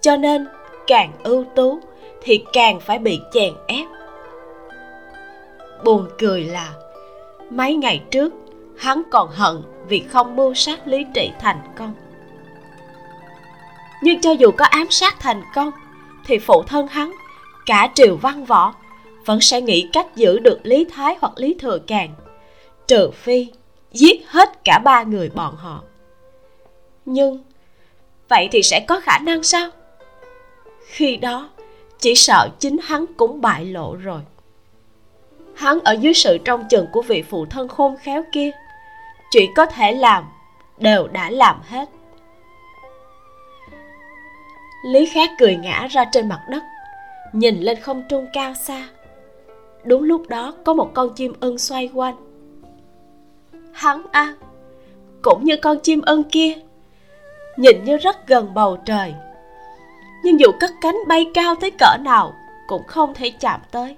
[0.00, 0.46] Cho nên
[0.86, 1.78] càng ưu tú
[2.22, 3.86] thì càng phải bị chèn ép.
[5.84, 6.72] Buồn cười là
[7.50, 8.34] mấy ngày trước
[8.78, 11.94] hắn còn hận vì không mưu sát lý trị thành công.
[14.02, 15.70] Nhưng cho dù có ám sát thành công
[16.24, 17.12] thì phụ thân hắn
[17.66, 18.74] cả triều văn võ
[19.26, 22.14] vẫn sẽ nghĩ cách giữ được lý thái hoặc lý thừa càng,
[22.86, 23.46] trừ phi
[23.92, 25.82] giết hết cả ba người bọn họ.
[27.04, 27.44] Nhưng
[28.28, 29.70] vậy thì sẽ có khả năng sao?
[30.86, 31.50] Khi đó,
[31.98, 34.20] chỉ sợ chính hắn cũng bại lộ rồi.
[35.54, 38.50] Hắn ở dưới sự trông chừng của vị phụ thân khôn khéo kia
[39.30, 40.24] chuyện có thể làm,
[40.78, 41.88] đều đã làm hết.
[44.86, 46.62] Lý khác cười ngã ra trên mặt đất,
[47.32, 48.88] nhìn lên không trung cao xa
[49.86, 52.16] đúng lúc đó, có một con chim ưng xoay quanh.
[53.72, 54.34] Hắn a,
[55.22, 56.54] cũng như con chim ưng kia.
[57.56, 59.14] Nhìn như rất gần bầu trời.
[60.24, 62.34] Nhưng dù cất cánh bay cao tới cỡ nào,
[62.66, 63.96] cũng không thể chạm tới.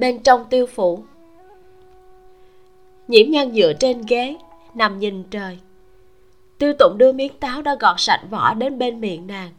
[0.00, 1.04] Bên trong tiêu phủ.
[3.08, 4.36] Nhiễm nhan dựa trên ghế
[4.74, 5.58] nằm nhìn trời.
[6.58, 9.50] Tiêu tụng đưa miếng táo đã gọt sạch vỏ đến bên miệng nàng.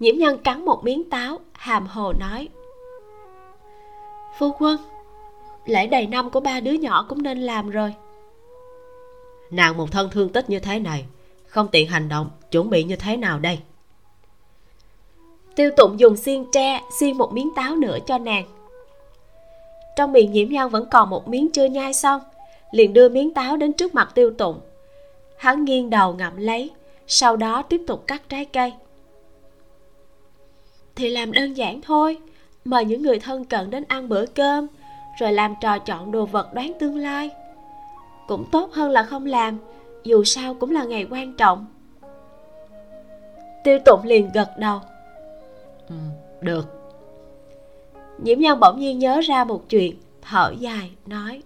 [0.00, 2.48] Nhiễm nhan cắn một miếng táo hàm hồ nói
[4.38, 4.76] phu quân
[5.66, 7.94] lễ đầy năm của ba đứa nhỏ cũng nên làm rồi.
[9.50, 11.04] Nàng một thân thương tích như thế này
[11.46, 13.58] không tiện hành động chuẩn bị như thế nào đây?
[15.56, 18.44] Tiêu tụng dùng xiên tre xiên một miếng táo nữa cho nàng
[20.00, 22.20] trong miệng nhiễm nhan vẫn còn một miếng chưa nhai xong
[22.70, 24.60] liền đưa miếng táo đến trước mặt tiêu tụng.
[25.38, 26.70] Hắn nghiêng đầu ngậm lấy
[27.06, 28.72] sau đó tiếp tục cắt trái cây.
[30.96, 32.18] Thì làm đơn giản thôi
[32.64, 34.66] mời những người thân cận đến ăn bữa cơm
[35.20, 37.30] rồi làm trò chọn đồ vật đoán tương lai.
[38.28, 39.58] Cũng tốt hơn là không làm
[40.04, 41.66] dù sao cũng là ngày quan trọng.
[43.64, 44.80] Tiêu tụng liền gật đầu.
[45.88, 45.94] Ừ,
[46.40, 46.79] được
[48.22, 51.42] nhiễm nhân bỗng nhiên nhớ ra một chuyện, thở dài, nói,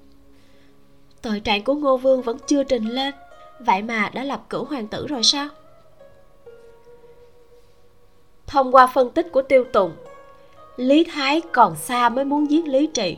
[1.22, 3.14] tội trạng của ngô vương vẫn chưa trình lên,
[3.60, 5.48] vậy mà đã lập cửu hoàng tử rồi sao?
[8.46, 9.92] Thông qua phân tích của tiêu tùng,
[10.76, 13.16] lý thái còn xa mới muốn giết lý trị.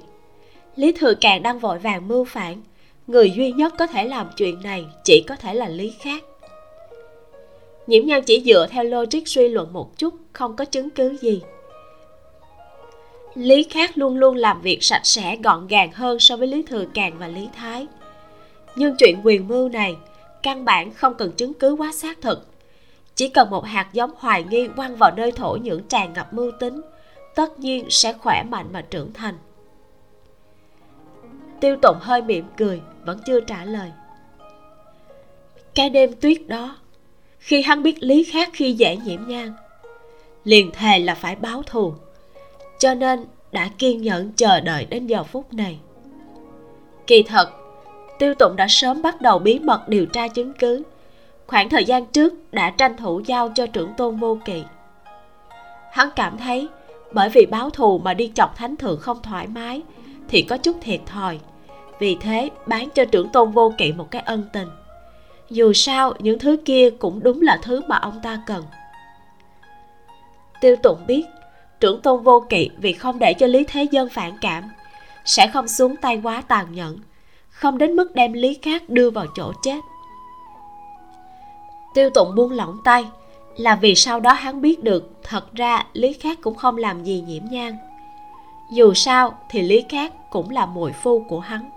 [0.77, 2.63] Lý thừa càng đang vội vàng mưu phản,
[3.07, 6.25] người duy nhất có thể làm chuyện này chỉ có thể là lý khác.
[7.87, 11.43] Nhiễm nhân chỉ dựa theo logic suy luận một chút, không có chứng cứ gì
[13.37, 16.85] lý khác luôn luôn làm việc sạch sẽ, gọn gàng hơn so với lý thừa
[16.95, 17.87] càn và lý thái.
[18.77, 19.97] Nhưng chuyện quyền mưu này,
[20.43, 22.47] căn bản không cần chứng cứ quá xác thực.
[23.15, 26.51] Chỉ cần một hạt giống hoài nghi quăng vào nơi thổ nhưỡng tràn ngập mưu
[26.61, 26.81] tính,
[27.35, 29.35] tất nhiên sẽ khỏe mạnh mà trưởng thành.
[31.61, 33.91] Tiêu tụng hơi mỉm cười, vẫn chưa trả lời.
[35.75, 36.77] Cái đêm tuyết đó,
[37.39, 39.53] khi hắn biết lý khác khi dễ nhiễm nhang,
[40.45, 41.95] liền thề là phải báo thù
[42.79, 45.79] cho nên đã kiên nhẫn chờ đợi đến giờ phút này.
[47.07, 47.51] Kỳ thật,
[48.19, 50.83] tiêu tụng đã sớm bắt đầu bí mật điều tra chứng cứ.
[51.47, 54.63] Khoảng thời gian trước đã tranh thủ giao cho trưởng tôn vô kỵ.
[55.93, 56.69] Hắn cảm thấy
[57.13, 59.83] bởi vì báo thù mà đi chọc thánh thượng không thoải mái,
[60.29, 61.39] thì có chút thiệt thòi.
[61.99, 64.69] Vì thế bán cho trưởng tôn vô kỵ một cái ân tình.
[65.51, 68.65] Dù sao, những thứ kia cũng đúng là thứ mà ông ta cần.
[70.61, 71.23] Tiêu tụng biết
[71.81, 74.65] trưởng tôn vô kỵ vì không để cho lý thế dân phản cảm,
[75.25, 76.99] sẽ không xuống tay quá tàn nhẫn,
[77.51, 79.81] không đến mức đem lý khác đưa vào chỗ chết.
[81.95, 83.05] Tiêu tụng buông lỏng tay,
[83.57, 87.25] là vì sau đó hắn biết được, thật ra lý khác cũng không làm gì
[87.27, 87.77] nhiễm nhang.
[88.71, 91.71] Dù sao thì lý khác cũng là mùi phu của hắn.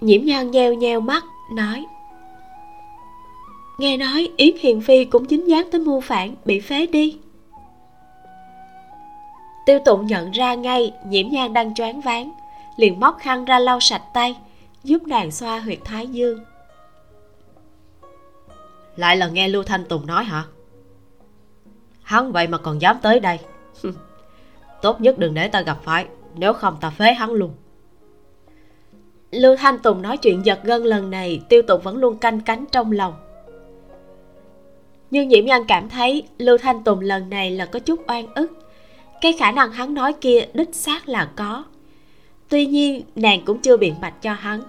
[0.00, 1.84] Nhiễm nhang nheo nheo mắt, nói,
[3.78, 7.18] nghe nói yến hiền phi cũng dính dáng tới mưu phản, bị phế đi
[9.66, 12.32] tiêu tụng nhận ra ngay nhiễm nhan đang choáng váng.
[12.76, 14.36] Liền móc khăn ra lau sạch tay
[14.84, 16.44] giúp nàng xoa huyệt thái dương.
[18.96, 20.44] Lại là nghe lưu thanh tùng nói hả?
[22.02, 23.38] Hắn vậy mà còn dám tới đây.
[24.82, 27.54] Tốt nhất đừng để ta gặp phải nếu không ta phế hắn luôn.
[29.30, 32.64] Lưu thanh tùng nói chuyện giật gân lần này tiêu tụng vẫn luôn canh cánh
[32.72, 33.14] trong lòng.
[35.10, 38.61] Nhưng nhiễm nhan cảm thấy lưu thanh tùng lần này là có chút oan ức
[39.22, 41.64] cái khả năng hắn nói kia đích xác là có.
[42.48, 44.62] Tuy nhiên nàng cũng chưa biện bạch cho hắn.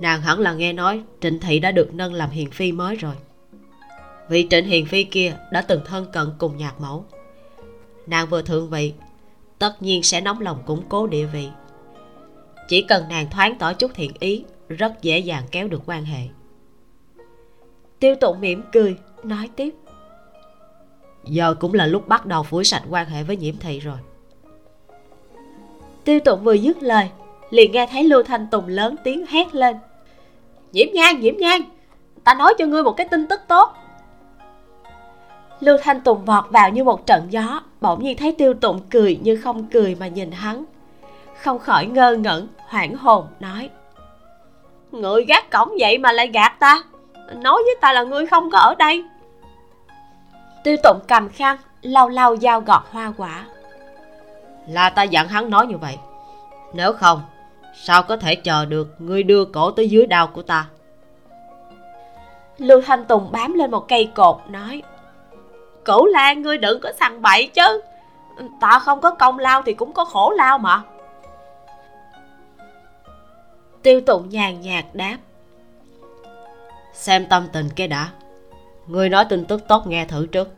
[0.00, 3.14] Nàng hẳn là nghe nói trịnh thị đã được nâng làm hiền phi mới rồi.
[4.28, 7.04] Vị trịnh hiền phi kia đã từng thân cận cùng nhạc mẫu.
[8.06, 8.92] Nàng vừa thượng vị
[9.58, 11.48] tất nhiên sẽ nóng lòng củng cố địa vị.
[12.68, 16.28] Chỉ cần nàng thoáng tỏ chút thiện ý rất dễ dàng kéo được quan hệ.
[17.98, 19.74] Tiêu tụng mỉm cười nói tiếp
[21.24, 23.98] giờ cũng là lúc bắt đầu phủi sạch quan hệ với nhiễm thị rồi.
[26.04, 27.10] Tiêu tụng vừa dứt lời
[27.50, 29.76] liền nghe thấy lưu thanh tùng lớn tiếng hét lên.
[30.72, 31.60] Nhiễm nhan nhiễm nhan
[32.24, 33.74] ta nói cho ngươi một cái tin tức tốt.
[35.60, 39.18] Lưu thanh tùng vọt vào như một trận gió bỗng nhiên thấy tiêu tụng cười
[39.22, 40.64] như không cười mà nhìn hắn.
[41.36, 43.70] Không khỏi ngơ ngẩn hoảng hồn nói.
[44.92, 46.82] Người gác cổng vậy mà lại gạt ta
[47.34, 49.04] nói với ta là ngươi không có ở đây
[50.64, 53.44] tiêu tụng cầm khăn lau lau dao gọt hoa quả.
[54.68, 55.98] Là ta dặn hắn nói như vậy.
[56.72, 57.22] Nếu không
[57.74, 60.66] sao có thể chờ được ngươi đưa cổ tới dưới đao của ta?
[62.58, 64.82] Lưu thanh tùng bám lên một cây cột nói
[65.84, 67.82] cửu lan ngươi đừng có sằng bậy chứ.
[68.60, 70.82] Ta không có công lao thì cũng có khổ lao mà.
[73.82, 75.16] Tiêu tụng nhàn nhạt đáp
[76.92, 78.08] xem tâm tình cái đã
[78.90, 80.48] ngươi nói tin tức tốt nghe thử trước.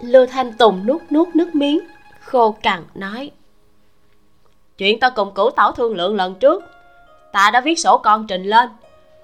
[0.00, 1.80] Lưu thanh tùng nuốt nuốt nước miếng
[2.20, 3.30] khô cằn nói.
[4.78, 6.64] Chuyện ta cùng cửu tảo thương lượng lần trước
[7.36, 8.68] ta đã viết sổ con trình lên.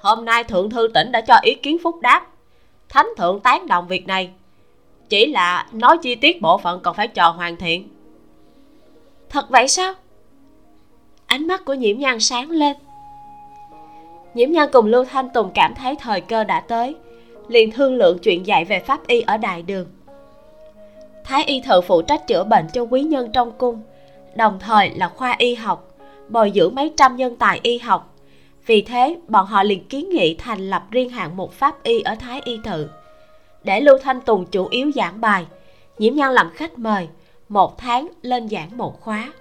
[0.01, 2.27] Hôm nay thượng thư tỉnh đã cho ý kiến phúc đáp.
[2.89, 4.31] Thánh thượng tán đồng việc này.
[5.09, 7.89] Chỉ là nói chi tiết bộ phận còn phải chờ hoàn thiện.
[9.29, 9.95] Thật vậy sao?
[11.27, 12.77] Ánh mắt của nhiễm nhan sáng lên.
[14.35, 16.97] Nhiễm nhan cùng lưu thanh tùng cảm thấy thời cơ đã tới
[17.53, 19.87] liền thương lượng chuyện dạy về pháp y ở đại đường.
[21.25, 23.83] Thái y thự phụ trách chữa bệnh cho quý nhân trong cung,
[24.35, 25.89] đồng thời là khoa y học,
[26.29, 28.15] bồi dưỡng mấy trăm nhân tài y học.
[28.67, 32.15] Vì thế, bọn họ liền kiến nghị thành lập riêng hạng mục pháp y ở
[32.15, 32.89] thái y thự
[33.65, 35.47] để lưu thanh tùng chủ yếu giảng bài,
[35.99, 37.09] nhiễm nhan làm khách mời,
[37.49, 39.33] một tháng lên giảng một khóa.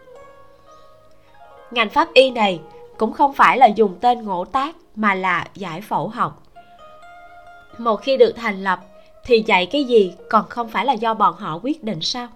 [1.72, 2.60] Ngành pháp y này
[2.98, 6.41] cũng không phải là dùng tên ngộ tác mà là giải phẫu học
[7.84, 8.80] một khi được thành lập,
[9.26, 12.28] thì dạy cái gì còn không phải là do bọn họ quyết định sao?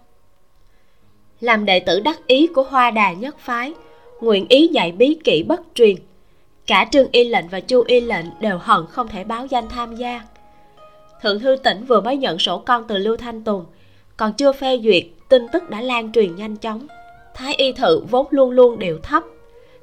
[1.39, 3.73] Làm đệ tử đắc ý của hoa đà nhất phái,
[4.21, 5.95] nguyện ý dạy bí kỹ bất truyền.
[6.67, 9.95] Cả trương y lệnh và chu y lệnh đều hận không thể báo danh tham
[9.95, 10.21] gia.
[11.21, 13.65] Thượng thư tỉnh vừa mới nhận sổ con từ lưu thanh tùng,
[14.17, 16.87] còn chưa phê duyệt, tin tức đã lan truyền nhanh chóng.
[17.33, 19.23] Thái y thự vốn luôn luôn đều thấp.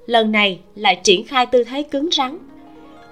[0.06, 2.38] Lần này lại triển khai tư thế cứng rắn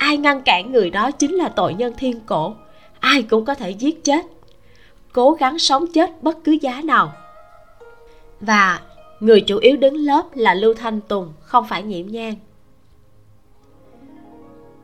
[0.00, 2.54] ai ngăn cản người đó chính là tội nhân thiên cổ.
[3.00, 4.26] Ai cũng có thể giết chết.
[5.12, 7.12] Cố gắng sống chết bất cứ giá nào.
[8.40, 8.80] Và
[9.20, 12.34] người chủ yếu đứng lớp là lưu thanh tùng, không phải nhiễm nhang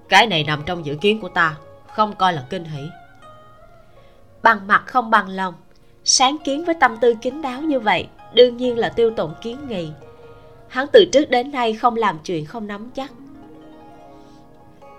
[0.08, 1.56] cái này nằm trong dự kiến của ta,
[1.86, 2.82] không coi là kinh hỉ
[4.42, 5.54] bằng mặt không bằng lòng,
[6.04, 9.58] sáng kiến với tâm tư kín đáo như vậy, đương nhiên là tiêu tụng kiến
[9.68, 9.88] nghị.
[10.68, 13.12] Hắn từ trước đến nay không làm chuyện không nắm chắc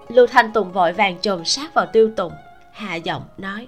[0.09, 2.33] lưu thanh tùng vội vàng chồm sát vào tiêu Tùng,
[2.71, 3.67] hạ giọng nói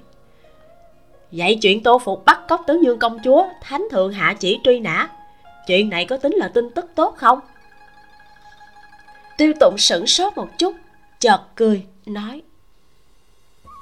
[1.32, 4.80] vậy chuyện tô phục bắt cóc tứ dương công chúa thánh thượng hạ chỉ truy
[4.80, 5.10] nã
[5.68, 7.40] chuyện này có tính là tin tức tốt không?
[9.38, 10.76] Tiêu tụng sửng sốt một chút
[11.20, 12.42] chợt cười nói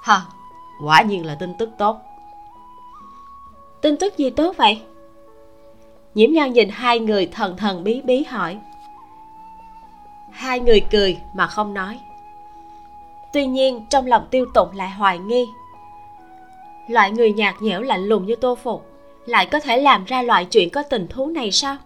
[0.03, 0.21] hờ
[0.83, 2.01] quả nhiên là tin tức tốt.
[3.81, 4.81] Tin tức gì tốt vậy?
[6.15, 8.57] Nhiễm nhan nhìn hai người thần thần bí bí hỏi.
[10.31, 11.99] Hai người cười mà không nói
[13.33, 15.45] tuy nhiên, trong lòng tiêu tụng lại hoài nghi.
[16.87, 18.85] Loại người nhạt nhẽo lạnh lùng như tô phục
[19.25, 21.77] lại có thể làm ra loại chuyện có tình thú này sao?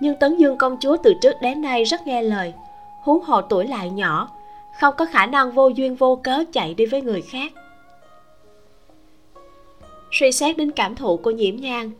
[0.00, 2.52] Nhưng tấn dương công chúa từ trước đến nay rất nghe lời,
[3.02, 4.28] huống hồ tuổi lại nhỏ,
[4.80, 7.52] không có khả năng vô duyên vô cớ chạy đi với người khác.
[10.12, 11.90] Suy xét đến cảm thụ của nhiễm nhang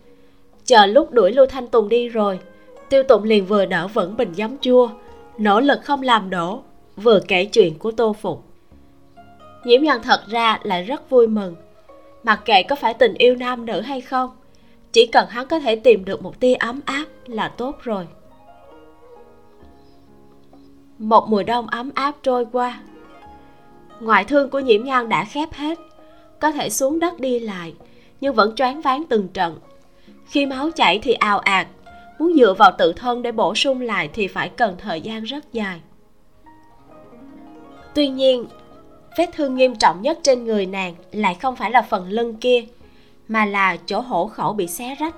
[0.64, 2.40] chờ lúc đuổi lưu thanh tùng đi rồi,
[2.88, 4.88] tiêu tụng liền vừa đỡ vẫn bình giấm chua,
[5.38, 6.62] nỗ lực không làm đổ
[6.96, 8.44] vừa kể chuyện của tô phục.
[9.64, 11.54] Nhiễm nhân thật ra là rất vui mừng.
[12.22, 14.30] Mặc kệ có phải tình yêu nam nữ hay không,
[14.92, 18.06] chỉ cần hắn có thể tìm được một tia ấm áp là tốt rồi.
[20.98, 22.80] Một mùa đông ấm áp trôi qua.
[24.00, 25.78] Ngoại thương của nhiễm nhan đã khép hết,
[26.40, 27.74] có thể xuống đất đi lại,
[28.20, 29.58] nhưng vẫn choáng váng từng trận.
[30.26, 31.66] Khi máu chảy thì ào ạt,
[32.18, 35.52] muốn dựa vào tự thân để bổ sung lại thì phải cần thời gian rất
[35.52, 35.80] dài
[37.94, 38.46] tuy nhiên,
[39.18, 42.64] vết thương nghiêm trọng nhất trên người nàng lại không phải là phần lưng kia,
[43.28, 45.14] mà là chỗ hổ khẩu bị xé rách.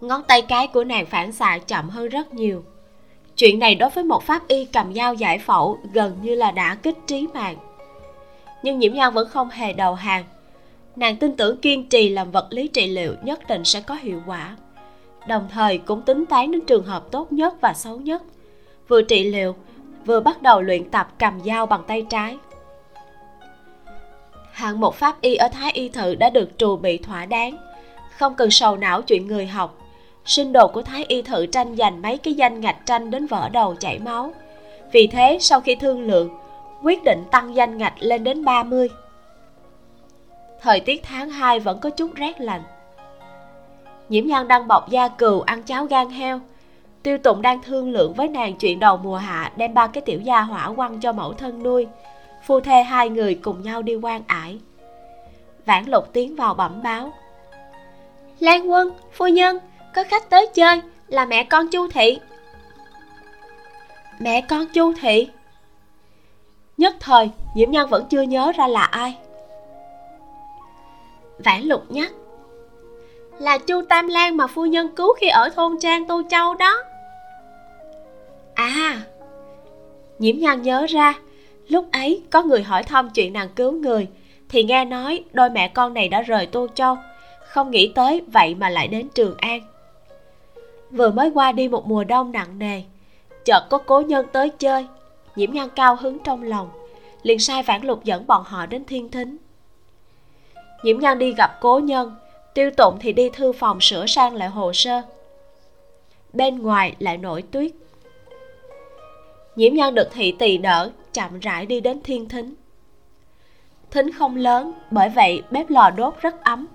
[0.00, 2.64] Ngón tay cái của nàng phản xạ chậm hơn rất nhiều.
[3.36, 6.74] Chuyện này đối với một pháp y cầm dao giải phẫu gần như là đã
[6.74, 7.56] kích trí mạng.
[8.62, 10.24] Nhưng nhiễm nhan vẫn không hề đầu hàng.
[10.96, 14.22] Nàng tin tưởng kiên trì làm vật lý trị liệu nhất định sẽ có hiệu
[14.26, 14.56] quả.
[15.28, 18.22] Đồng thời cũng tính toán đến trường hợp tốt nhất và xấu nhất.
[18.88, 19.54] Vừa trị liệu
[20.04, 22.36] vừa bắt đầu luyện tập cầm dao bằng tay trái.
[24.52, 27.56] Hạng một pháp y ở thái y thự đã được trù bị thỏa đáng.
[28.18, 29.78] Không cần sầu não chuyện người học,
[30.24, 33.48] sinh đồ của thái y thự tranh giành mấy cái danh ngạch tranh đến vỡ
[33.52, 34.32] đầu chảy máu.
[34.92, 36.30] Vì thế, sau khi thương lượng,
[36.82, 38.88] quyết định tăng danh ngạch lên đến 30
[40.64, 42.62] thời tiết tháng 2 vẫn có chút rét lạnh.
[44.08, 46.40] Nhiễm nhan đang bọc da cừu ăn cháo gan heo
[47.04, 50.20] tiêu tụng đang thương lượng với nàng chuyện đầu mùa hạ đem ba cái tiểu
[50.20, 51.86] gia hỏa quăng cho mẫu thân nuôi.
[52.46, 54.58] Phu thê hai người cùng nhau đi quan ải.
[55.66, 57.12] Vãn lục tiến vào bẩm báo.
[58.40, 59.58] Lan quân phu nhân
[59.94, 62.18] có khách tới chơi là mẹ con chu thị.
[64.18, 65.28] Mẹ con chu thị?
[66.76, 69.16] Nhất thời nhiễm nhân vẫn chưa nhớ ra là ai.
[71.38, 72.12] Vãn lục nhắc.
[73.38, 76.82] Là chu tam lan mà phu nhân cứu khi ở thôn trang tô châu đó
[78.54, 79.02] à
[80.18, 81.14] nhiễm nhan nhớ ra,
[81.68, 84.08] lúc ấy có người hỏi thăm chuyện nàng cứu người,
[84.48, 86.96] thì nghe nói đôi mẹ con này đã rời tô châu,
[87.46, 89.60] không nghĩ tới vậy mà lại đến trường an.
[90.90, 92.82] Vừa mới qua đi một mùa đông nặng nề,
[93.44, 94.86] chợt có cố nhân tới chơi,
[95.36, 96.70] nhiễm nhan cao hứng trong lòng,
[97.22, 99.36] liền sai vãn lục dẫn bọn họ đến thiên thính.
[100.82, 102.14] Nhiễm nhan đi gặp cố nhân,
[102.54, 105.02] tiêu tụng thì đi thư phòng sửa sang lại hồ sơ.
[106.32, 107.72] Bên ngoài lại nổi tuyết
[109.56, 112.54] nhiễm nhan được thị tỳ đỡ chậm rãi đi đến thiên thính.
[113.90, 116.66] Thính không lớn bởi vậy bếp lò đốt rất ấm.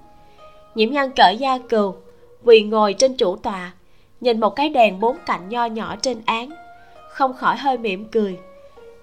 [0.75, 1.95] Nhiễm nhan cởi da cừu
[2.43, 3.71] quỳ ngồi trên chủ tòa,
[4.21, 6.49] nhìn một cái đèn bốn cạnh nho nhỏ trên án
[7.09, 8.39] không khỏi hơi mỉm cười.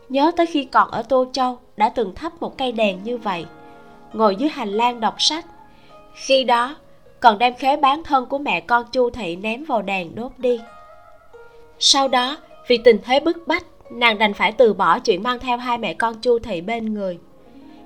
[0.08, 3.46] Nhớ tới khi còn ở tô châu đã từng thắp một cây đèn như vậy.
[4.12, 5.46] Ngồi dưới hành lang đọc sách.
[6.14, 6.76] Khi đó
[7.20, 10.60] còn đem khế bán thân của mẹ con chu thị ném vào đèn đốt đi.
[11.78, 12.36] Sau đó
[12.68, 15.94] vì tình thế bức bách, nàng đành phải từ bỏ chuyện mang theo hai mẹ
[15.94, 17.18] con chu thị bên người.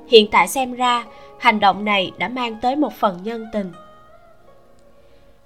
[0.08, 1.04] Hiện tại xem ra,
[1.38, 3.72] hành động này đã mang tới một phần nhân tình.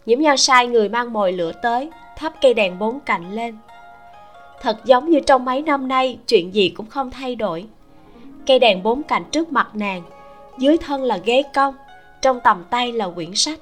[0.07, 3.57] Nhiễm nho sai người mang mồi lửa tới, thắp cây đèn bốn cạnh lên.
[4.61, 7.67] Thật giống như trong mấy năm nay, chuyện gì cũng không thay đổi.
[8.47, 10.03] Cây đèn bốn cạnh trước mặt nàng,
[10.59, 11.75] dưới thân là ghế cong,
[12.23, 13.61] trong tầm tay là quyển sách.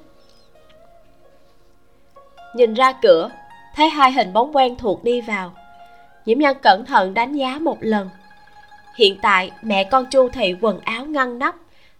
[2.55, 3.29] Nhìn ra cửa,
[3.75, 5.53] thấy hai hình bóng quen thuộc đi vào
[6.25, 8.09] nhiễm nhân cẩn thận đánh giá một lần.
[8.95, 11.55] Hiện tại mẹ con chu thị quần áo ngăn nắp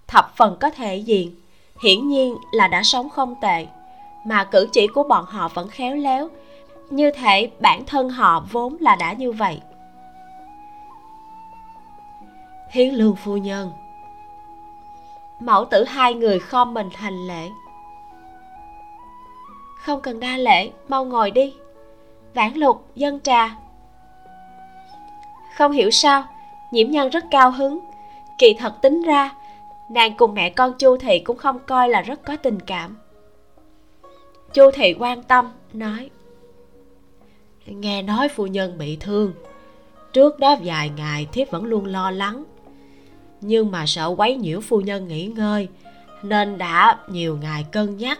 [0.07, 1.35] thập phần có thể diện.
[1.83, 3.67] Hiển nhiên là đã sống không tệ
[4.25, 6.29] mà cử chỉ của bọn họ vẫn khéo léo.
[6.89, 9.59] Như thể bản thân họ vốn là đã như vậy.
[12.71, 13.71] Hiến lương phu nhân.
[15.39, 17.49] Mẫu tử hai người khom mình hành lễ.
[19.77, 21.53] Không cần đa lễ mau ngồi đi.
[22.33, 23.55] Vãn lục dân trà
[25.55, 26.27] không hiểu sao,
[26.71, 27.79] nhiễm nhân rất cao hứng.
[28.37, 29.31] Kỳ thật tính ra,
[29.89, 32.97] nàng cùng mẹ con chu thị cũng không coi là rất có tình cảm.
[34.53, 36.09] Chu thị quan tâm, nói,
[37.65, 39.33] nghe nói phu nhân bị thương,
[40.13, 42.43] trước đó vài ngày thiếp vẫn luôn lo lắng.
[43.41, 45.67] Nhưng mà sợ quấy nhiễu phu nhân nghỉ ngơi,
[46.23, 48.19] nên đã nhiều ngày cân nhắc.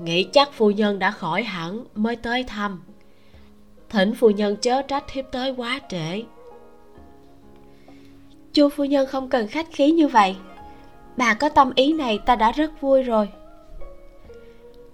[0.00, 2.82] Nghĩ chắc phu nhân đã khỏi hẳn mới tới thăm
[3.90, 6.22] thỉnh phu nhân chớ trách thiếp tới quá trễ.
[8.52, 10.36] Chu phu nhân không cần khách khí như vậy.
[11.16, 13.28] Bà có tâm ý này ta đã rất vui rồi.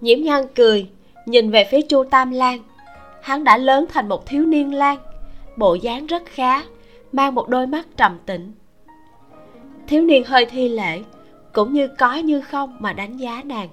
[0.01, 0.89] Nhiễm nhan cười,
[1.25, 2.59] nhìn về phía chu tam lan.
[3.21, 4.97] Hắn đã lớn thành một thiếu niên lang,
[5.57, 6.63] bộ dáng rất khá,
[7.11, 8.51] mang một đôi mắt trầm tĩnh.
[9.87, 11.03] Thiếu niên hơi thi lễ,
[11.53, 13.69] cũng như có như không mà đánh giá nàng.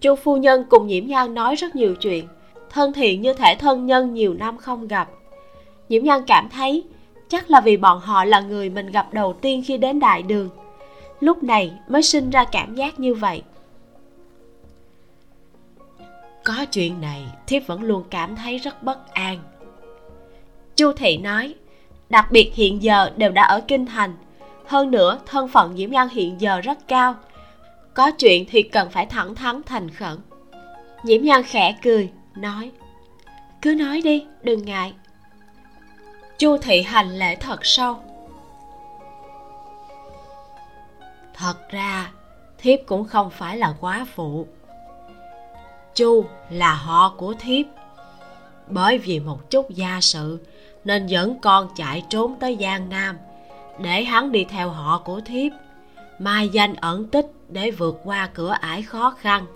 [0.00, 2.28] Chu phu nhân cùng nhiễm nhan nói rất nhiều chuyện
[2.70, 5.10] thân thiện như thể thân nhân nhiều năm không gặp.
[5.88, 6.84] Nhiễm nhan cảm thấy
[7.28, 10.48] chắc là vì bọn họ là người mình gặp đầu tiên khi đến đại đường.
[11.20, 13.42] Lúc này mới sinh ra cảm giác như vậy.
[16.44, 19.38] Có chuyện này thiếp vẫn luôn cảm thấy rất bất an.
[20.76, 21.54] Chu thị nói
[22.10, 24.14] đặc biệt hiện giờ đều đã ở kinh thành.
[24.66, 27.14] Hơn nữa thân phận nhiễm nhan hiện giờ rất cao.
[27.94, 30.18] Có chuyện thì cần phải thẳng thắn thành khẩn.
[31.02, 32.10] Nhiễm nhan khẽ cười
[32.40, 32.70] nói,
[33.62, 34.94] cứ nói đi, đừng ngại.
[36.38, 37.96] Chu thị hành lễ thật sâu.
[41.34, 42.10] Thật ra,
[42.58, 44.46] thiếp cũng không phải là quá phụ.
[45.94, 47.66] Chu là họ của thiếp.
[48.66, 50.46] Bởi vì một chút gia sự,
[50.84, 53.16] nên dẫn con chạy trốn tới giang nam
[53.78, 55.52] để hắn đi theo họ của thiếp,
[56.18, 59.46] mai danh ẩn tích để vượt qua cửa ải khó khăn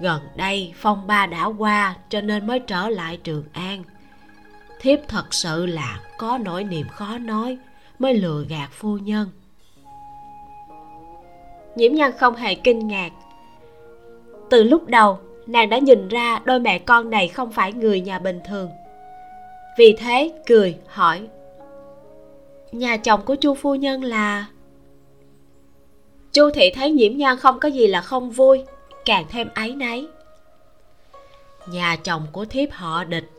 [0.00, 3.82] gần đây phong ba đã qua cho nên mới trở lại trường an.
[4.80, 7.58] Thiếp thật sự là có nỗi niềm khó nói,
[7.98, 9.28] mới lừa gạt phu nhân.
[11.76, 13.12] Nhiễm nhân không hề kinh ngạc.
[14.50, 18.18] Từ lúc đầu, nàng đã nhìn ra đôi mẹ con này không phải người nhà
[18.18, 18.70] bình thường.
[19.78, 21.28] Vì thế cười, hỏi,
[22.72, 24.46] nhà chồng của chu phu nhân là?
[26.32, 28.64] Chu thị thấy nhiễm nhan không có gì là không vui
[29.06, 30.06] càng thêm áy náy.
[31.66, 33.30] Nhà chồng của thiếp họ địch,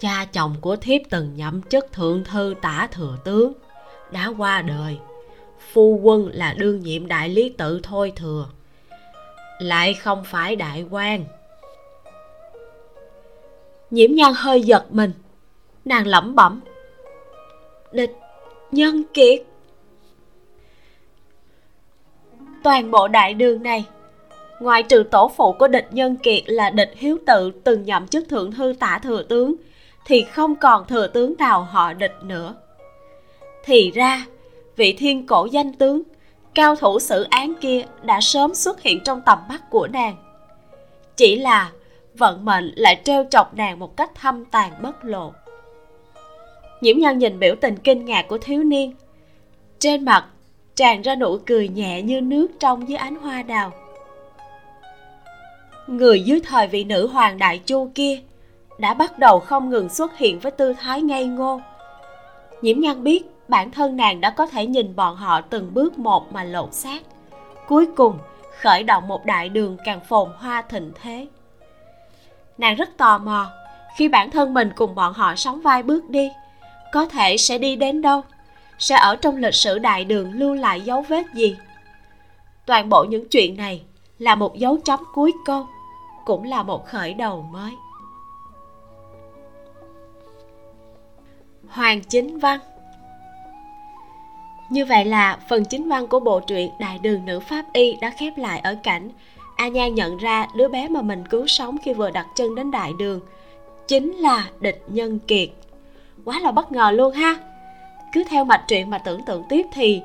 [0.00, 3.52] cha chồng của thiếp từng nhậm chức thượng thư tả thừa tướng,
[4.10, 4.98] đã qua đời.
[5.72, 8.48] Phu quân là đương nhiệm đại lý tự thôi thừa,
[9.58, 11.24] lại không phải đại quan.
[13.90, 15.12] Nhiễm nhan hơi giật mình,
[15.84, 16.60] nàng lẩm bẩm,
[17.92, 18.12] địch
[18.70, 19.42] nhân kiệt.
[22.62, 23.84] Toàn bộ đại đường này
[24.62, 28.28] ngoại trừ tổ phụ của địch nhân kiệt là địch hiếu tự từng nhậm chức
[28.28, 29.54] thượng thư tả thừa tướng,
[30.04, 32.54] thì không còn thừa tướng nào họ địch nữa.
[33.64, 34.26] Thì ra,
[34.76, 36.02] vị thiên cổ danh tướng,
[36.54, 40.16] cao thủ xử án kia đã sớm xuất hiện trong tầm mắt của nàng.
[41.16, 41.70] Chỉ là
[42.14, 45.32] vận mệnh lại trêu chọc nàng một cách thâm tàn bất lộ.
[46.80, 48.94] Nhiễm nhân nhìn biểu tình kinh ngạc của thiếu niên.
[49.78, 50.24] Trên mặt
[50.74, 53.72] tràn ra nụ cười nhẹ như nước trong dưới ánh hoa đào
[55.96, 58.20] người dưới thời vị nữ hoàng đại chu kia
[58.78, 61.60] đã bắt đầu không ngừng xuất hiện với tư thái ngây ngô.
[62.62, 66.32] Nhiễm nhan biết bản thân nàng đã có thể nhìn bọn họ từng bước một
[66.32, 67.02] mà lột xác.
[67.68, 68.18] Cuối cùng,
[68.60, 71.26] khởi động một đại đường càng phồn hoa thịnh thế.
[72.58, 73.50] Nàng rất tò mò,
[73.96, 76.30] khi bản thân mình cùng bọn họ sóng vai bước đi,
[76.92, 78.22] có thể sẽ đi đến đâu?
[78.78, 81.56] Sẽ ở trong lịch sử đại đường lưu lại dấu vết gì?
[82.66, 83.82] Toàn bộ những chuyện này
[84.18, 85.66] là một dấu chấm cuối câu
[86.24, 87.72] cũng là một khởi đầu mới.
[91.68, 92.60] Hoàng chính văn.
[94.70, 98.10] Như vậy là phần chính văn của bộ truyện đại đường nữ pháp y đã
[98.10, 99.10] khép lại ở cảnh
[99.56, 102.70] a nhan nhận ra đứa bé mà mình cứu sống khi vừa đặt chân đến
[102.70, 103.20] đại đường,
[103.88, 105.48] chính là địch nhân kiệt.
[106.24, 107.36] Quá là bất ngờ luôn ha.
[108.12, 110.02] Cứ theo mạch truyện mà tưởng tượng tiếp thì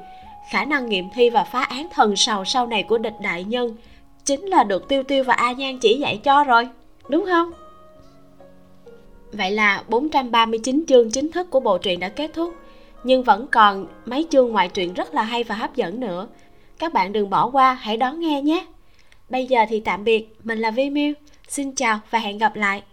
[0.50, 3.76] khả năng nghiệm thi và phá án thần sầu sau này của địch đại nhân
[4.28, 6.70] chính là được tiêu tiêu và a nhan chỉ dạy cho rồi,
[7.10, 7.52] đúng không?
[9.32, 12.54] Vậy là 439 chương chính thức của bộ truyện đã kết thúc,
[13.04, 16.28] nhưng vẫn còn mấy chương ngoại truyện rất là hay và hấp dẫn nữa.
[16.80, 18.66] Các bạn đừng bỏ qua, hãy đón nghe nhé.
[19.30, 21.14] Bây giờ thì tạm biệt, mình là vi miu
[21.48, 22.84] xin chào và hẹn gặp lại.